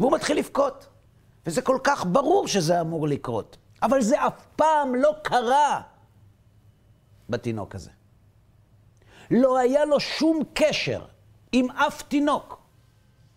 [0.00, 0.86] והוא מתחיל לבכות.
[1.46, 3.56] וזה כל כך ברור שזה אמור לקרות.
[3.82, 5.80] אבל זה אף פעם לא קרה
[7.28, 7.90] בתינוק הזה.
[9.30, 11.04] לא היה לו שום קשר
[11.52, 12.62] עם אף תינוק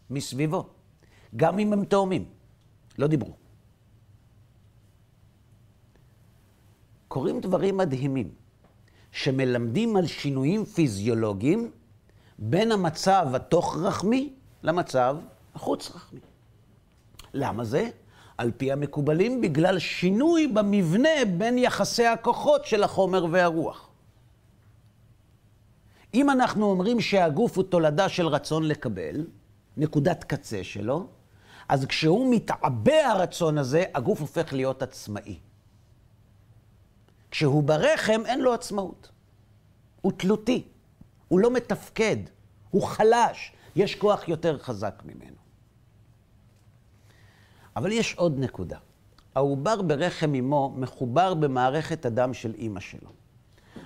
[0.10, 0.66] מסביבו,
[1.36, 2.26] גם אם הם תאומים.
[2.98, 3.45] לא דיברו.
[7.16, 8.30] קורים דברים מדהימים,
[9.12, 11.72] שמלמדים על שינויים פיזיולוגיים
[12.40, 15.18] בין המצב התוך-רחמי למצב
[15.56, 16.20] החוץ-רחמי.
[17.34, 17.90] למה זה?
[18.38, 23.90] על פי המקובלים, בגלל שינוי במבנה בין יחסי הכוחות של החומר והרוח.
[26.14, 29.26] אם אנחנו אומרים שהגוף הוא תולדה של רצון לקבל,
[29.78, 31.08] נקודת קצה שלו,
[31.70, 35.38] אז כשהוא מתעבה הרצון הזה, הגוף הופך להיות עצמאי.
[37.36, 39.12] כשהוא ברחם, אין לו עצמאות.
[40.02, 40.64] הוא תלותי,
[41.28, 42.18] הוא לא מתפקד,
[42.70, 45.36] הוא חלש, יש כוח יותר חזק ממנו.
[47.76, 48.78] אבל יש עוד נקודה.
[49.36, 53.10] העובר ברחם אמו מחובר במערכת הדם של אימא שלו.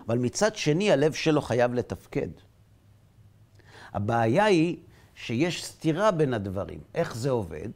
[0.08, 2.30] אבל מצד שני, הלב שלו חייב לתפקד.
[3.94, 4.78] הבעיה היא
[5.16, 6.80] שיש סתירה בין הדברים.
[6.96, 7.70] איך זה עובד?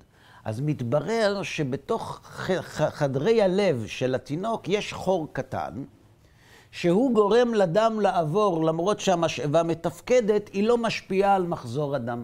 [0.44, 2.22] אז מתברר שבתוך
[2.70, 5.84] חדרי הלב של התינוק יש חור קטן,
[6.72, 12.24] שהוא גורם לדם לעבור, למרות שהמשאבה מתפקדת, היא לא משפיעה על מחזור הדם.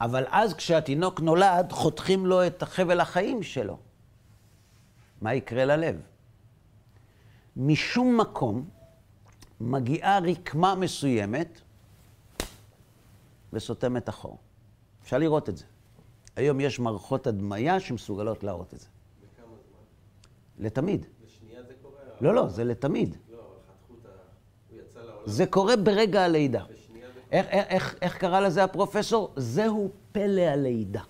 [0.00, 3.78] אבל אז כשהתינוק נולד, חותכים לו את חבל החיים שלו.
[5.20, 6.00] מה יקרה ללב?
[7.56, 8.68] משום מקום
[9.60, 11.60] מגיעה רקמה מסוימת
[13.52, 14.38] וסותמת החור.
[15.02, 15.64] אפשר לראות את זה.
[16.38, 18.86] היום יש מערכות הדמיה שמסוגלות להראות את זה.
[18.86, 20.66] בכמה זמן?
[20.66, 21.06] לתמיד.
[21.26, 21.94] בשנייה זה קורה?
[22.20, 23.16] לא, לא, זה לתמיד.
[23.30, 23.38] לא.
[25.26, 26.64] זה קורה ברגע הלידה.
[27.32, 29.32] איך, איך, איך, איך קרא לזה הפרופסור?
[29.36, 31.02] זהו פלא הלידה.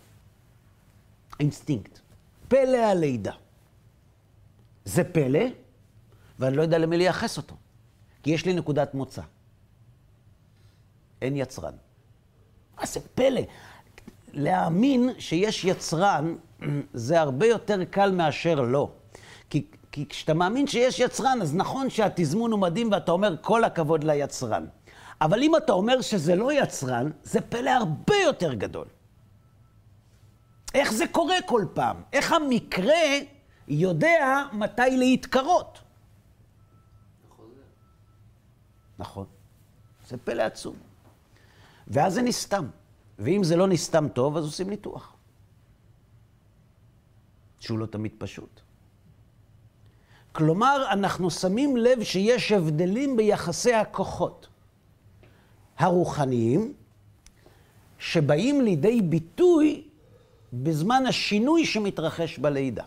[1.41, 1.99] אינסטינקט.
[2.49, 3.33] פלא הלידה.
[4.85, 5.45] זה פלא,
[6.38, 7.57] ואני לא יודע למי לייחס אותו.
[8.23, 9.23] כי יש לי נקודת מוצא.
[11.23, 11.75] אין יצרן.
[12.79, 13.41] מה זה פלא?
[14.33, 16.35] להאמין שיש יצרן
[16.95, 18.91] זה הרבה יותר קל מאשר לא.
[19.51, 24.05] כי, כי כשאתה מאמין שיש יצרן, אז נכון שהתזמון הוא מדהים ואתה אומר כל הכבוד
[24.05, 24.67] ליצרן.
[25.21, 28.87] אבל אם אתה אומר שזה לא יצרן, זה פלא הרבה יותר גדול.
[30.75, 31.97] איך זה קורה כל פעם?
[32.12, 32.95] איך המקרה
[33.69, 35.79] יודע מתי להתקרות?
[38.99, 39.27] נכון.
[40.09, 40.77] זה פלא עצום.
[41.88, 42.67] ואז זה נסתם.
[43.19, 45.17] ואם זה לא נסתם טוב, אז עושים ניתוח.
[47.61, 48.61] שהוא לא תמיד פשוט.
[50.33, 54.49] כלומר, אנחנו שמים לב שיש הבדלים ביחסי הכוחות
[55.79, 56.73] הרוחניים,
[57.99, 59.89] שבאים לידי ביטוי
[60.53, 62.85] בזמן השינוי שמתרחש בלידה.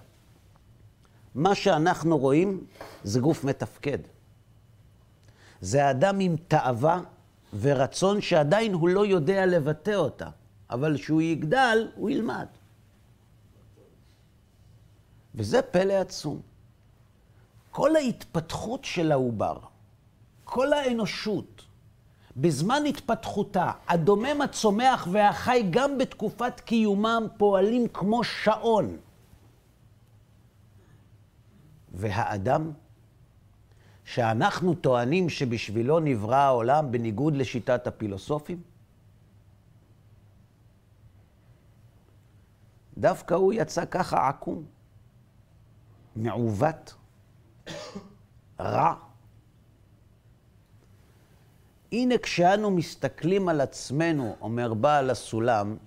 [1.35, 2.65] מה שאנחנו רואים
[3.03, 3.97] זה גוף מתפקד.
[5.61, 7.01] זה אדם עם תאווה
[7.59, 10.29] ורצון שעדיין הוא לא יודע לבטא אותה,
[10.69, 12.47] אבל כשהוא יגדל, הוא ילמד.
[15.35, 16.41] וזה פלא עצום.
[17.71, 19.57] כל ההתפתחות של העובר,
[20.43, 21.65] כל האנושות,
[22.37, 28.97] בזמן התפתחותה, הדומם, הצומח והחי, גם בתקופת קיומם, פועלים כמו שעון.
[31.93, 32.71] והאדם,
[34.13, 38.61] שאנחנו טוענים שבשבילו נברא העולם בניגוד לשיטת הפילוסופים,
[42.97, 44.63] דווקא הוא יצא ככה עקום,
[46.15, 46.93] מעוות,
[48.59, 48.93] רע.
[51.91, 55.77] הנה כשאנו מסתכלים על עצמנו, אומר בעל הסולם,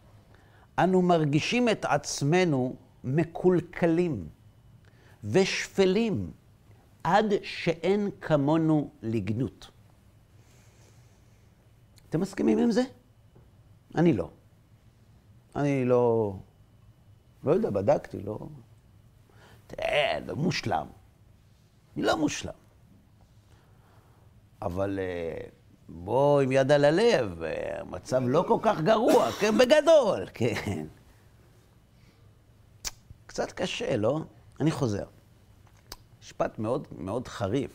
[0.79, 4.29] אנו מרגישים את עצמנו מקולקלים
[5.25, 6.31] ושפלים
[7.05, 9.71] עד שאין כמונו לגנות.
[12.09, 12.83] אתם מסכימים עם זה?
[13.95, 14.31] אני לא.
[15.57, 16.35] אני לא...
[17.45, 18.39] לא יודע, בדקתי, לא...
[19.67, 20.87] תראה, לא מושלם.
[21.97, 22.53] אני לא מושלם.
[24.63, 25.47] אבל אה,
[25.89, 30.87] בוא עם יד על הלב, אה, המצב לא כל כך גרוע, כן, בגדול, כן.
[33.27, 34.21] קצת קשה, לא?
[34.61, 35.05] אני חוזר.
[36.25, 37.71] משפט מאוד מאוד חריף.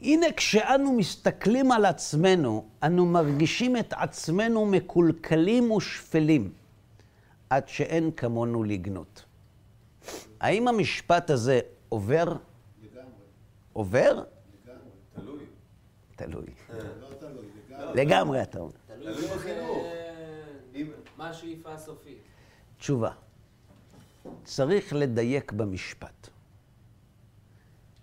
[0.00, 6.52] הנה כשאנו מסתכלים על עצמנו, אנו מרגישים את עצמנו מקולקלים ושפלים,
[7.50, 9.24] עד שאין כמונו לגנות.
[10.40, 12.24] האם המשפט הזה עובר?
[12.24, 13.04] לגמרי,
[13.72, 14.12] עובר?
[14.12, 14.78] לגמרי.
[15.14, 15.44] תלוי.
[16.16, 16.46] תלוי.
[17.00, 18.04] לא תלוי, לגמרי.
[18.04, 18.72] לגמרי, אתה אומר.
[18.86, 19.86] תלוי בחינוך.
[21.16, 22.18] מה השאיפה הסופית.
[22.78, 23.10] תשובה.
[24.44, 26.35] צריך לדייק במשפט.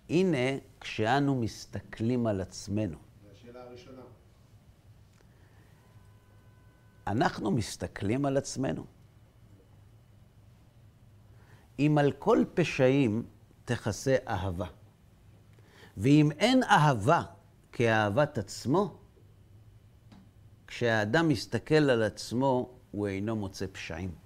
[0.08, 4.02] הנה, כשאנו מסתכלים על עצמנו, זו השאלה הראשונה.
[7.06, 8.84] אנחנו מסתכלים על עצמנו.
[11.78, 13.26] אם על כל פשעים
[13.64, 14.66] תכסה אהבה,
[15.96, 17.22] ואם אין אהבה
[17.72, 18.98] כאהבת עצמו,
[20.66, 24.23] כשהאדם מסתכל על עצמו, הוא אינו מוצא פשעים.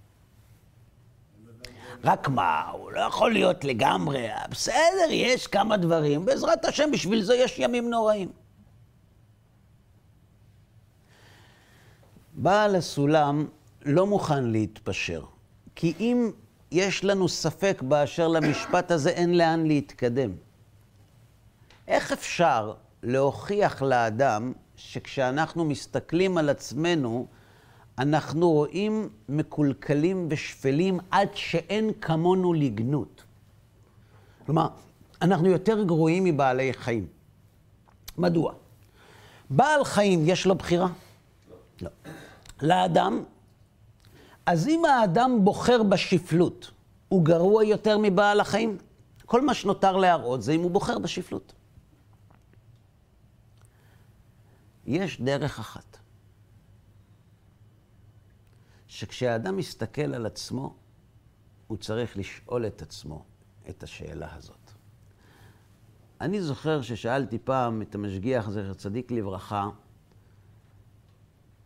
[2.04, 7.34] רק מה, הוא לא יכול להיות לגמרי, בסדר, יש כמה דברים, בעזרת השם, בשביל זה
[7.34, 8.28] יש ימים נוראים.
[12.34, 13.46] בעל הסולם
[13.84, 15.24] לא מוכן להתפשר,
[15.74, 16.30] כי אם
[16.70, 20.30] יש לנו ספק באשר למשפט הזה, אין לאן להתקדם.
[21.88, 27.26] איך אפשר להוכיח לאדם שכשאנחנו מסתכלים על עצמנו,
[27.98, 33.24] אנחנו רואים מקולקלים ושפלים עד שאין כמונו לגנות?
[34.46, 34.68] כלומר,
[35.22, 37.06] אנחנו יותר גרועים מבעלי חיים.
[38.18, 38.52] מדוע?
[39.50, 40.88] בעל חיים, יש לו בחירה?
[41.82, 41.90] לא.
[42.62, 43.24] לאדם,
[44.46, 46.70] אז אם האדם בוחר בשפלות,
[47.08, 48.78] הוא גרוע יותר מבעל החיים?
[49.26, 51.52] כל מה שנותר להראות זה אם הוא בוחר בשפלות.
[54.86, 55.97] יש דרך אחת,
[58.98, 60.76] שכשהאדם מסתכל על עצמו,
[61.66, 63.24] הוא צריך לשאול את עצמו
[63.68, 64.70] את השאלה הזאת.
[66.20, 69.68] אני זוכר ששאלתי פעם את המשגיח, זכר צדיק לברכה,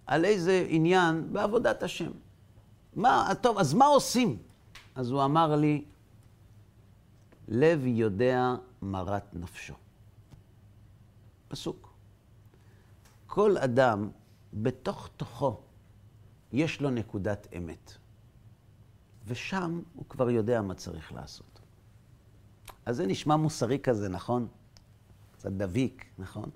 [0.07, 2.11] על איזה עניין בעבודת השם.
[2.97, 4.43] מה, טוב, אז מה עושים?
[4.95, 5.85] אז הוא אמר לי,
[7.49, 9.75] לב יודע מרת נפשו.
[11.49, 11.95] פסוק.
[13.27, 14.11] כל אדם,
[14.55, 15.61] בתוך תוכו,
[16.53, 17.93] יש לו נקודת אמת.
[19.27, 21.61] ושם הוא כבר יודע מה צריך לעשות.
[22.87, 24.49] אז זה נשמע מוסרי כזה, נכון?
[25.33, 26.51] קצת דביק, נכון?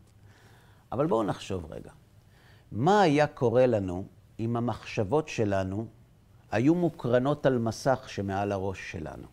[0.92, 1.92] אבל בואו נחשוב רגע.
[2.72, 4.06] מה היה קורה לנו
[4.38, 5.86] אם המחשבות שלנו
[6.50, 9.26] היו מוקרנות על מסך שמעל הראש שלנו?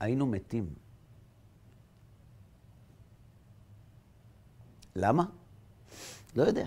[0.00, 0.74] היינו מתים.
[4.96, 5.24] למה?
[6.36, 6.66] לא יודע.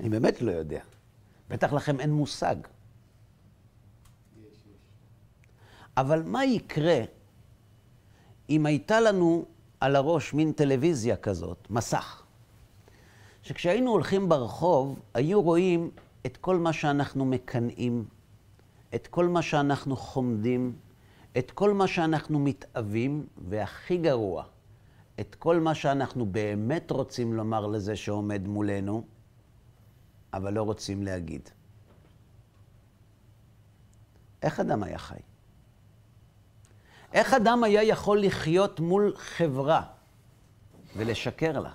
[0.00, 0.80] אני באמת לא יודע.
[1.48, 2.56] בטח לכם אין מושג.
[5.96, 7.00] אבל מה יקרה
[8.50, 9.44] אם הייתה לנו
[9.80, 12.22] על הראש מין טלוויזיה כזאת, מסך,
[13.42, 15.90] שכשהיינו הולכים ברחוב, היו רואים
[16.26, 18.04] את כל מה שאנחנו מקנאים,
[18.94, 20.76] את כל מה שאנחנו חומדים,
[21.38, 24.44] את כל מה שאנחנו מתאווים, והכי גרוע,
[25.20, 29.04] את כל מה שאנחנו באמת רוצים לומר לזה שעומד מולנו,
[30.32, 31.48] אבל לא רוצים להגיד.
[34.42, 35.14] איך אדם היה חי?
[37.12, 39.82] איך אדם היה יכול לחיות מול חברה
[40.96, 41.72] ולשקר לה?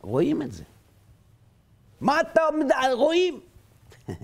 [0.00, 0.64] רואים את זה.
[2.00, 2.40] מה אתה.
[2.92, 3.40] רואים.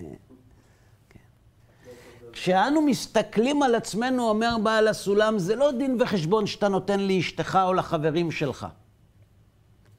[2.32, 7.74] כשאנו מסתכלים על עצמנו, אומר בעל הסולם, זה לא דין וחשבון שאתה נותן לאשתך או
[7.74, 8.66] לחברים שלך.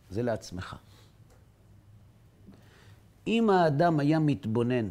[0.09, 0.75] זה לעצמך.
[3.29, 4.89] אם האדם היה מתבונן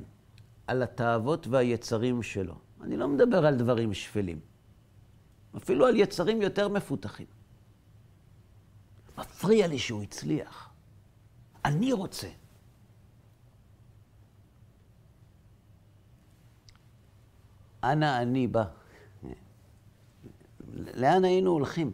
[0.67, 4.41] על התאוות והיצרים שלו, אני לא מדבר על דברים שפלים,
[5.57, 7.27] אפילו על יצרים יותר מפותחים.
[9.19, 10.71] מפריע לי שהוא הצליח.
[11.65, 12.29] אני רוצה.
[17.85, 18.65] אנה אני בא.
[20.95, 21.93] לאן היינו הולכים?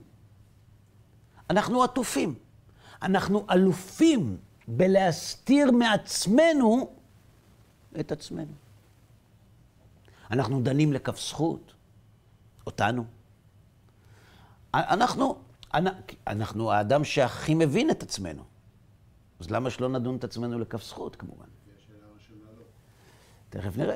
[1.51, 2.35] אנחנו עטופים.
[3.03, 4.37] אנחנו אלופים
[4.69, 6.95] בלהסתיר מעצמנו
[8.01, 8.53] את עצמנו.
[10.31, 11.75] אנחנו דנים לכף זכות,
[12.67, 13.05] אותנו.
[14.75, 15.39] אנחנו,
[16.27, 18.43] אנחנו האדם שהכי מבין את עצמנו.
[19.41, 21.47] אז למה שלא נדון את עצמנו לכף זכות, כמובן?
[23.51, 23.95] תכף נראה.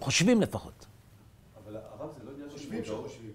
[0.00, 0.86] חושבים לפחות.
[1.64, 3.10] אבל הרב זה לא עניין של חושבים מודעות.
[3.10, 3.32] שחושבים.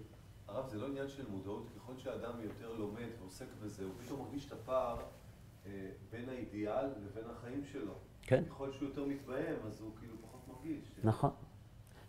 [0.47, 4.45] הרב זה לא עניין של מודעות, ככל שאדם יותר לומד ועוסק בזה, הוא פתאום מרגיש
[4.45, 4.97] את הפער
[6.11, 7.93] בין האידיאל לבין החיים שלו.
[8.21, 8.43] כן.
[8.49, 10.79] ככל שהוא יותר מתבהם, אז הוא כאילו פחות מרגיש.
[11.03, 11.31] נכון.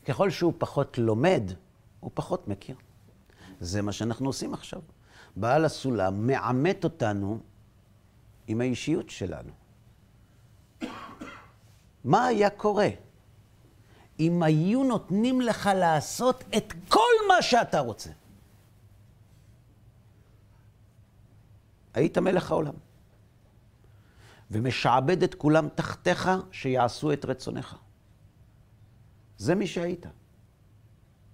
[0.05, 1.43] ככל שהוא פחות לומד,
[2.01, 2.77] הוא פחות מכיר.
[3.61, 4.81] זה מה שאנחנו עושים עכשיו.
[5.37, 7.39] בעל הסולם מעמת אותנו
[8.47, 9.53] עם האישיות שלנו.
[12.05, 12.89] מה היה קורה
[14.21, 18.11] אם היו נותנים לך לעשות את כל מה שאתה רוצה?
[21.95, 22.75] היית מלך העולם.
[24.53, 27.77] ומשעבד את כולם תחתיך שיעשו את רצונך.
[29.39, 30.07] זה מי שהיית.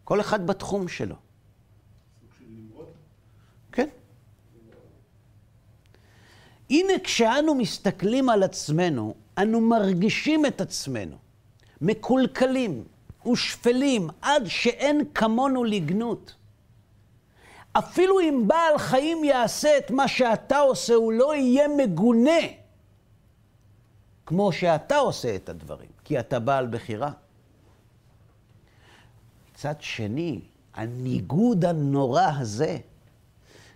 [0.05, 1.14] כל אחד בתחום שלו.
[3.73, 3.89] כן.
[6.71, 11.16] הנה כשאנו מסתכלים על עצמנו, אנו מרגישים את עצמנו
[11.81, 12.85] מקולקלים
[13.33, 16.35] ושפלים עד שאין כמונו לגנות.
[17.73, 22.41] אפילו אם בעל חיים יעשה את מה שאתה עושה, הוא לא יהיה מגונה
[24.29, 27.11] כמו שאתה עושה את הדברים, כי אתה בעל בחירה.
[29.53, 30.41] מצד שני,
[30.74, 32.79] הניגוד הנורא הזה,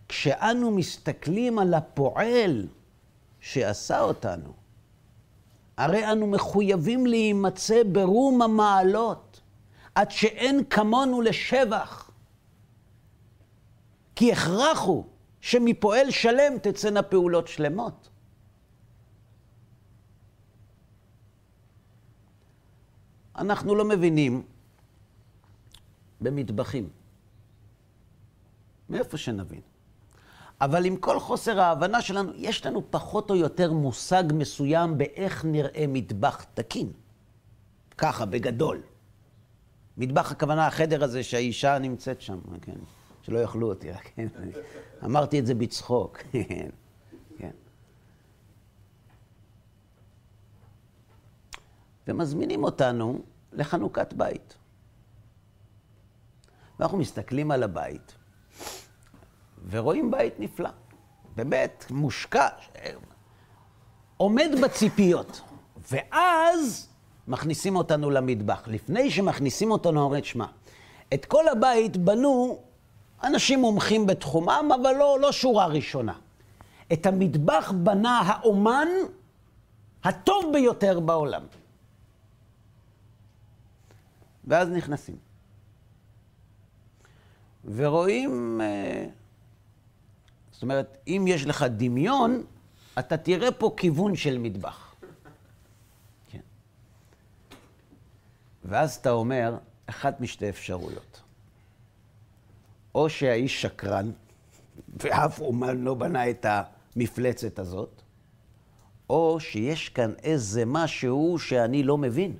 [0.08, 2.66] כשאנו מסתכלים על הפועל
[3.40, 4.52] שעשה אותנו,
[5.76, 9.40] הרי אנו מחויבים להימצא ברום המעלות,
[9.94, 12.10] עד שאין כמונו לשבח.
[14.14, 15.04] כי הכרח הוא
[15.40, 18.08] שמפועל שלם תצאנה פעולות שלמות.
[23.42, 24.42] אנחנו לא מבינים
[26.20, 26.88] במטבחים.
[28.88, 29.60] מאיפה שנבין.
[30.60, 35.84] אבל עם כל חוסר ההבנה שלנו, יש לנו פחות או יותר מושג מסוים באיך נראה
[35.88, 36.92] מטבח תקין.
[37.98, 38.82] ככה, בגדול.
[39.96, 42.78] מטבח הכוונה החדר הזה שהאישה נמצאת שם, כן?
[43.22, 44.26] שלא יאכלו אותי, כן?
[45.04, 46.18] אמרתי את זה בצחוק,
[46.48, 46.70] כן.
[47.38, 47.50] כן.
[52.08, 53.22] ומזמינים אותנו
[53.52, 54.54] לחנוכת בית.
[56.78, 58.14] ואנחנו מסתכלים על הבית,
[59.70, 60.70] ורואים בית נפלא.
[61.36, 62.48] באמת, מושקע,
[64.16, 65.40] עומד בציפיות.
[65.90, 66.88] ואז
[67.28, 68.62] מכניסים אותנו למטבח.
[68.66, 70.46] לפני שמכניסים אותנו, אומרים, שמע,
[71.14, 72.62] את כל הבית בנו
[73.24, 76.12] אנשים מומחים בתחומם, אבל לא, לא שורה ראשונה.
[76.92, 78.88] את המטבח בנה האומן
[80.04, 81.42] הטוב ביותר בעולם.
[84.44, 85.16] ואז נכנסים.
[87.64, 89.06] ורואים, אה,
[90.52, 92.44] זאת אומרת, אם יש לך דמיון,
[92.98, 94.94] אתה תראה פה כיוון של מטבח.
[96.30, 96.40] כן.
[98.64, 101.20] ואז אתה אומר, אחת משתי אפשרויות.
[102.94, 104.10] או שהאיש שקרן,
[104.96, 108.02] ואף אומן לא בנה את המפלצת הזאת,
[109.10, 112.36] או שיש כאן איזה משהו שאני לא מבין.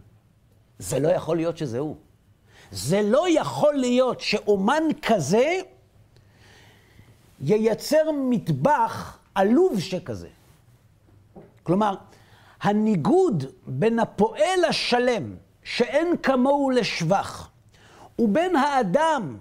[0.83, 1.97] זה לא יכול להיות שזה הוא.
[2.71, 5.61] זה לא יכול להיות שאומן כזה
[7.41, 10.29] ייצר מטבח עלוב שכזה.
[11.63, 11.95] כלומר,
[12.63, 17.49] הניגוד בין הפועל השלם, שאין כמוהו לשבח,
[18.19, 19.37] ובין האדם,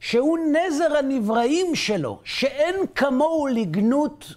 [0.00, 4.32] שהוא נזר הנבראים שלו, שאין כמוהו לגנות,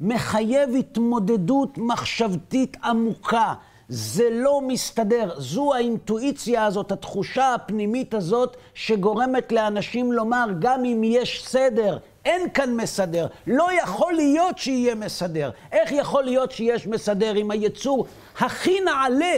[0.00, 3.54] מחייב התמודדות מחשבתית עמוקה.
[3.88, 5.40] זה לא מסתדר.
[5.40, 12.76] זו האינטואיציה הזאת, התחושה הפנימית הזאת, שגורמת לאנשים לומר, גם אם יש סדר, אין כאן
[12.76, 13.26] מסדר.
[13.46, 15.50] לא יכול להיות שיהיה מסדר.
[15.72, 18.06] איך יכול להיות שיש מסדר אם היצור
[18.36, 19.36] הכי נעלה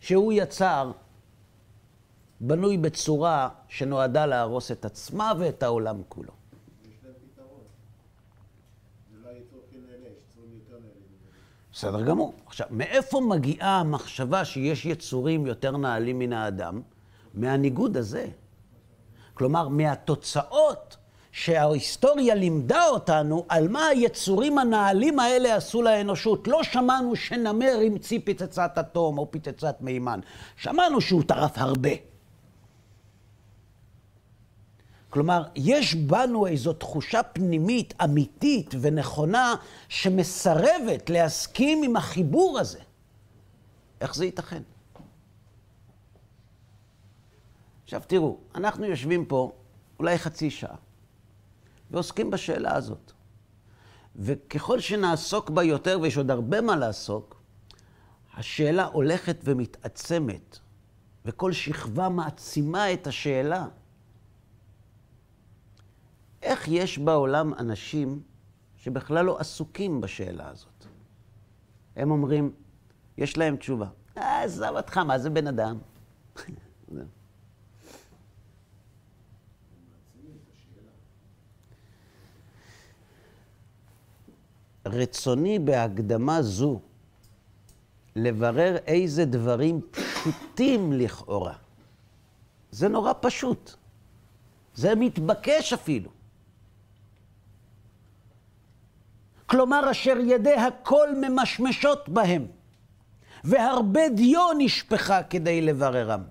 [0.00, 0.92] שהוא יצר,
[2.40, 6.32] בנוי בצורה שנועדה להרוס את עצמה ואת העולם כולו?
[6.84, 7.60] יש להם פתרון.
[9.12, 11.02] זה לא היצור הכי נעלה, יש יצורים יותר נעלים.
[11.10, 11.30] ממנו.
[11.74, 12.32] בסדר גמור.
[12.46, 16.80] עכשיו, מאיפה מגיעה המחשבה שיש יצורים יותר נעלים מן האדם?
[17.34, 18.26] מהניגוד הזה.
[19.34, 20.96] כלומר, מהתוצאות
[21.32, 26.48] שההיסטוריה לימדה אותנו על מה היצורים הנעלים האלה עשו לאנושות.
[26.48, 30.20] לא שמענו שנמר המציא פצצת אטום או פצצת מימן.
[30.56, 32.13] שמענו שהוא טרף הרבה.
[35.14, 39.54] כלומר, יש בנו איזו תחושה פנימית, אמיתית ונכונה,
[39.88, 42.78] שמסרבת להסכים עם החיבור הזה.
[44.00, 44.62] איך זה ייתכן?
[47.84, 49.52] עכשיו תראו, אנחנו יושבים פה
[49.98, 50.76] אולי חצי שעה,
[51.90, 53.12] ועוסקים בשאלה הזאת.
[54.16, 57.40] וככל שנעסוק בה יותר, ויש עוד הרבה מה לעסוק,
[58.36, 60.58] השאלה הולכת ומתעצמת,
[61.24, 63.66] וכל שכבה מעצימה את השאלה.
[66.44, 68.22] איך יש בעולם אנשים
[68.76, 70.86] שבכלל לא עסוקים בשאלה הזאת?
[71.96, 72.52] הם אומרים,
[73.18, 73.86] יש להם תשובה.
[74.18, 75.78] אה, עזב אותך, מה זה בן אדם?
[84.86, 86.80] רצוני בהקדמה זו
[88.16, 91.54] לברר איזה דברים פשוטים לכאורה.
[92.70, 93.74] זה נורא פשוט.
[94.74, 96.13] זה מתבקש אפילו.
[99.46, 102.46] כלומר, אשר ידי הכל ממשמשות בהם,
[103.44, 106.22] והרבה דיו נשפכה כדי לבררם.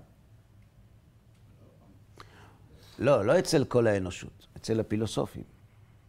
[2.98, 5.42] לא, לא אצל כל האנושות, אצל הפילוסופים.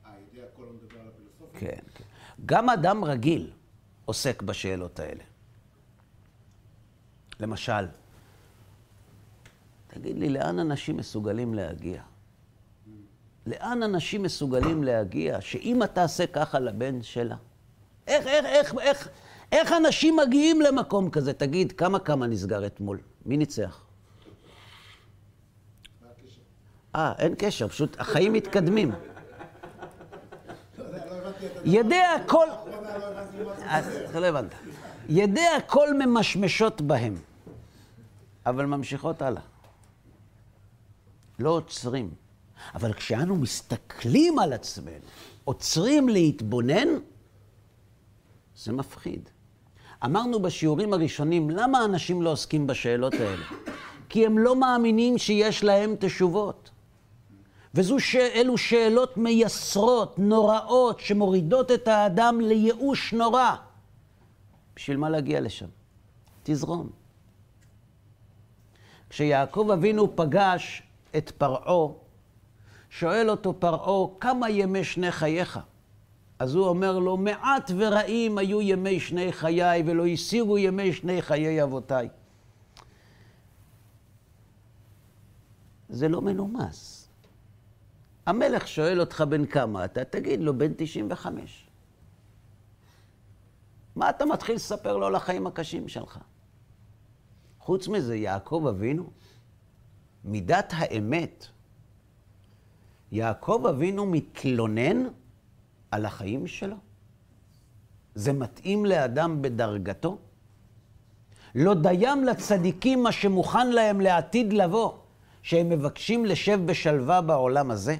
[0.06, 1.60] אה, ידי הכל לא מדבר על הפילוסופיה?
[1.60, 2.04] כן, כן.
[2.46, 3.52] גם אדם רגיל
[4.06, 5.24] עוסק בשאלות האלה.
[7.40, 7.88] למשל,
[9.88, 12.02] תגיד לי, לאן אנשים מסוגלים להגיע?
[13.46, 17.36] לאן אנשים מסוגלים להגיע שאם אתה תעשה ככה לבן שלה?
[18.08, 19.10] איך, איך, איך, איך,
[19.52, 21.34] איך אנשים מגיעים למקום כזה?
[21.34, 23.00] תגיד, כמה כמה נסגר אתמול?
[23.26, 23.82] מי ניצח?
[26.96, 28.92] אה, אין קשר, פשוט החיים מתקדמים.
[31.66, 32.48] ידי הכל...
[34.10, 34.54] אתה לא הבנת.
[35.10, 37.16] ידי הכל ממשמשות בהם,
[38.46, 39.42] אבל ממשיכות הלאה.
[41.40, 42.25] לא עוצרים.
[42.76, 45.06] אבל כשאנו מסתכלים על עצמנו,
[45.44, 46.88] עוצרים להתבונן,
[48.56, 49.30] זה מפחיד.
[50.06, 53.46] אמרנו בשיעורים הראשונים, למה אנשים לא עוסקים בשאלות האלה?
[54.10, 56.70] כי הם לא מאמינים שיש להם תשובות.
[57.74, 63.56] ואלו שאלות מייסרות, נוראות, שמורידות את האדם לייאוש נורא.
[64.76, 65.68] בשביל מה להגיע לשם?
[66.44, 66.90] תזרום.
[69.10, 70.84] כשיעקב אבינו פגש
[71.18, 71.94] את פרעה,
[73.00, 75.60] שואל אותו פרעה, כמה ימי שני חייך?
[76.40, 81.64] אז הוא אומר לו, מעט ורעים היו ימי שני חיי, ולא הסירו ימי שני חיי
[81.64, 82.10] אבותיי.
[85.90, 87.10] זה לא מנומס.
[88.26, 91.68] המלך שואל אותך בן כמה אתה, תגיד לו, בן 95.
[93.96, 96.20] מה אתה מתחיל לספר לו על החיים הקשים שלך?
[97.60, 99.10] חוץ מזה, יעקב אבינו,
[100.24, 101.48] מידת האמת,
[103.12, 105.04] יעקב אבינו מתלונן
[105.92, 106.76] על החיים שלו?
[108.16, 110.18] זה מתאים לאדם בדרגתו?
[111.56, 114.94] לא דיים לצדיקים מה שמוכן להם לעתיד לבוא,
[115.42, 117.96] שהם מבקשים לשב בשלווה בעולם הזה?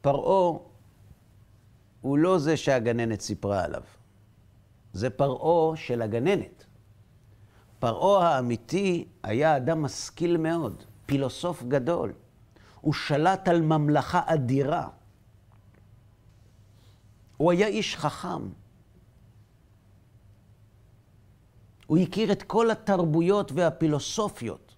[0.00, 0.58] פרעה
[2.00, 3.82] הוא לא זה שהגננת סיפרה עליו.
[4.92, 6.64] זה פרעה של הגננת.
[7.80, 12.12] פרעה האמיתי היה אדם משכיל מאוד, פילוסוף גדול.
[12.80, 14.88] הוא שלט על ממלכה אדירה.
[17.36, 18.48] הוא היה איש חכם.
[21.86, 24.74] הוא הכיר את כל התרבויות והפילוסופיות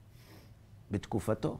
[0.91, 1.59] בתקופתו.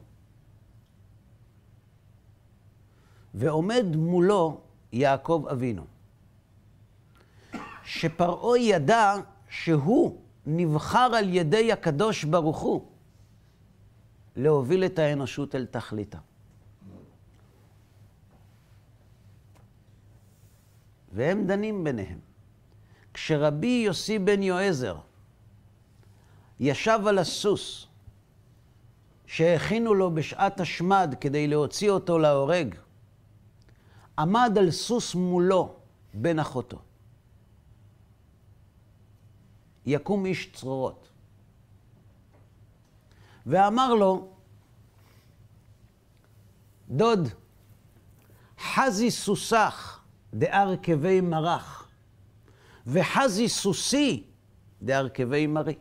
[3.33, 4.61] ועומד מולו
[4.93, 5.85] יעקב אבינו.
[7.83, 9.13] שפרעה ידע
[9.49, 12.85] שהוא נבחר על ידי הקדוש ברוך הוא
[14.35, 16.17] להוביל את האנושות אל תכליתה.
[21.13, 22.19] והם דנים ביניהם.
[23.13, 24.97] כשרבי יוסי בן יועזר
[26.59, 27.87] ישב על הסוס
[29.25, 32.75] שהכינו לו בשעת השמד כדי להוציא אותו להורג,
[34.19, 35.75] עמד על סוס מולו
[36.13, 36.79] בן אחותו.
[39.85, 41.09] יקום איש צרורות.
[43.45, 44.27] ואמר לו,
[46.89, 47.27] דוד,
[48.59, 49.99] חזי סוסך
[50.33, 51.87] דארכבי מרח,
[52.87, 54.23] וחזי סוסי
[54.81, 55.75] דארכבי מרי.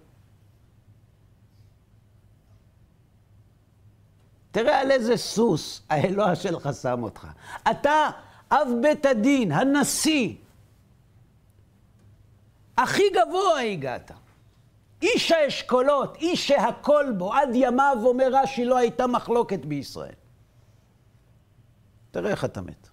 [4.50, 7.26] תראה על איזה סוס האלוה שלך שם אותך.
[7.70, 8.10] אתה
[8.50, 10.34] אב בית הדין, הנשיא.
[12.82, 14.10] הכי גבוה הגעת.
[15.02, 20.14] איש האשכולות, איש שהכל בו, עד ימיו, אומר רש"י, לא הייתה מחלוקת בישראל.
[22.10, 22.88] תראה איך אתה מת.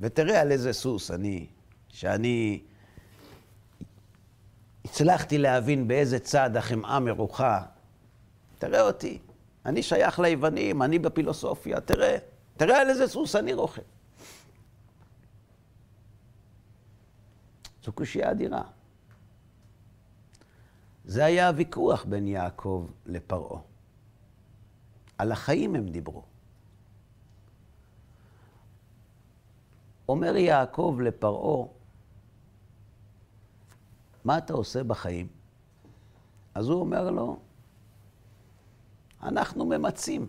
[0.00, 1.46] ותראה על איזה סוס אני,
[1.88, 2.62] שאני
[4.84, 7.62] הצלחתי להבין באיזה צד החמאה מרוחה.
[8.58, 9.18] תראה אותי,
[9.66, 12.16] אני שייך ליוונים, אני בפילוסופיה, תראה,
[12.56, 13.93] תראה על איזה סוס אני רוכב.
[17.84, 18.62] זו קושייה אדירה.
[21.04, 23.60] זה היה הוויכוח בין יעקב לפרעה.
[25.18, 26.22] על החיים הם דיברו.
[30.08, 31.66] אומר יעקב לפרעה,
[34.24, 35.28] מה אתה עושה בחיים?
[36.54, 37.38] אז הוא אומר לו,
[39.22, 40.26] אנחנו ממצים.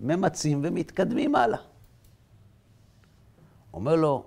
[0.00, 1.58] ממצים ומתקדמים הלאה.
[3.72, 4.26] אומר לו,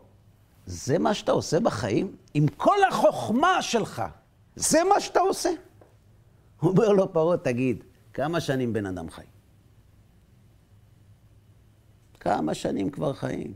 [0.72, 2.16] זה מה שאתה עושה בחיים?
[2.34, 4.04] עם כל החוכמה שלך,
[4.56, 5.50] זה מה שאתה עושה?
[6.62, 9.22] אומר לו פרעה, תגיד, כמה שנים בן אדם חי?
[12.20, 13.54] כמה שנים כבר חיים?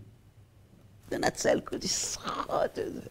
[1.10, 3.10] תנצל, תסחוט את זה.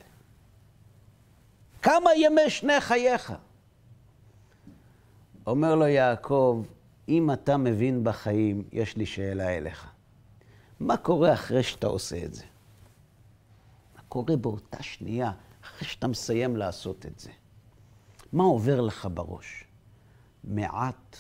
[1.83, 3.33] כמה ימי שני חייך?
[5.47, 6.65] אומר לו יעקב,
[7.09, 9.87] אם אתה מבין בחיים, יש לי שאלה אליך.
[10.81, 12.45] מה קורה אחרי שאתה עושה את זה?
[14.15, 15.33] קורה באותה שנייה,
[15.65, 17.31] אחרי שאתה מסיים לעשות את זה?
[18.33, 19.65] מה עובר לך בראש?
[20.45, 21.17] מעט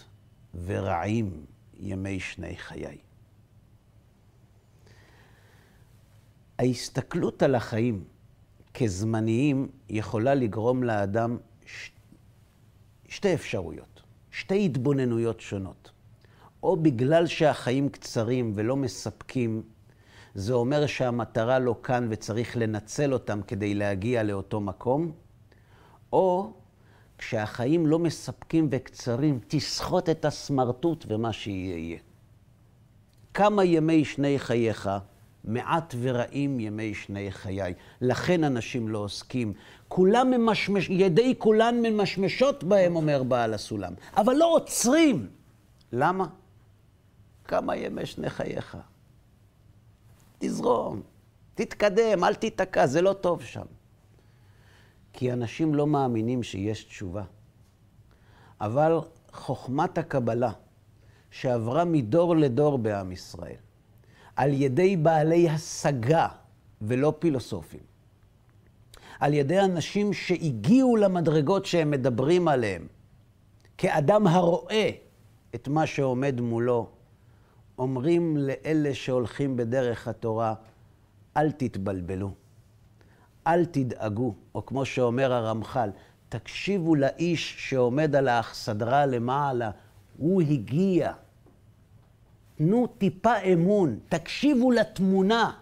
[0.64, 1.44] ורעים
[1.76, 2.98] ימי שני חיי.
[6.58, 8.04] ההסתכלות על החיים
[8.74, 11.36] כזמניים יכולה לגרום לאדם
[11.66, 11.90] ש...
[13.08, 15.90] שתי אפשרויות, שתי התבוננויות שונות.
[16.62, 19.62] או בגלל שהחיים קצרים ולא מספקים,
[20.34, 25.12] זה אומר שהמטרה לא כאן וצריך לנצל אותם כדי להגיע לאותו מקום,
[26.12, 26.52] או
[27.18, 31.98] כשהחיים לא מספקים וקצרים, תסחוט את הסמרטוט ומה שיהיה יהיה.
[33.34, 34.90] כמה ימי שני חייך
[35.44, 37.74] מעט ורעים ימי שני חיי.
[38.00, 39.52] לכן אנשים לא עוסקים.
[39.88, 43.94] כולם ממשמש, ידי כולן ממשמשות בהם, אומר בעל הסולם.
[44.16, 45.28] אבל לא עוצרים.
[45.92, 46.26] למה?
[47.44, 48.76] כמה ימי שני חייך.
[50.44, 51.02] תזרום,
[51.54, 53.64] תתקדם, אל תיתקע, זה לא טוב שם.
[55.12, 57.24] כי אנשים לא מאמינים שיש תשובה.
[58.60, 58.98] אבל
[59.32, 60.52] חוכמת הקבלה,
[61.30, 63.56] שעברה מדור לדור בעם ישראל,
[64.36, 66.28] על ידי בעלי השגה
[66.82, 67.80] ולא פילוסופים.
[69.20, 72.86] על ידי אנשים שהגיעו למדרגות שהם מדברים עליהם,
[73.78, 74.90] כאדם הרואה
[75.54, 76.90] את מה שעומד מולו,
[77.78, 80.54] אומרים לאלה שהולכים בדרך התורה,
[81.36, 82.34] אל תתבלבלו,
[83.46, 85.90] אל תדאגו, או כמו שאומר הרמח"ל,
[86.28, 89.70] תקשיבו לאיש שעומד על האכסדרה למעלה,
[90.18, 91.12] הוא הגיע.
[92.54, 95.52] תנו טיפה אמון, תקשיבו לתמונה.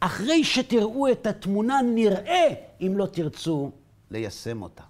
[0.00, 2.48] אחרי שתראו את התמונה, נראה
[2.80, 3.70] אם לא תרצו
[4.10, 4.82] ליישם אותה.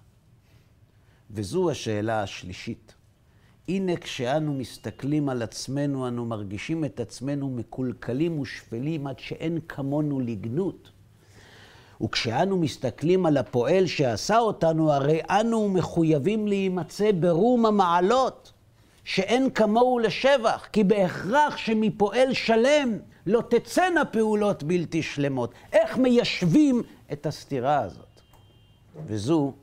[1.31, 2.95] וזו השאלה השלישית.
[3.71, 10.89] הנה כשאנו מסתכלים על עצמנו, אנו מרגישים את עצמנו מקולקלים ושפלים עד שאין כמונו לגנות.
[12.03, 18.53] וכשאנו מסתכלים על הפועל שעשה אותנו, הרי אנו מחויבים להימצא ברום המעלות.
[19.03, 25.53] שאין כמוהו לשבח, כי בהכרח שמפועל שלם לא תצאנה פעולות בלתי שלמות.
[25.71, 28.21] איך מיישבים את הסתירה הזאת?
[29.05, 29.53] וזו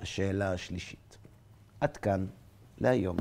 [0.00, 1.18] השאלה השלישית.
[1.80, 2.26] עד כאן
[2.78, 3.16] להיום.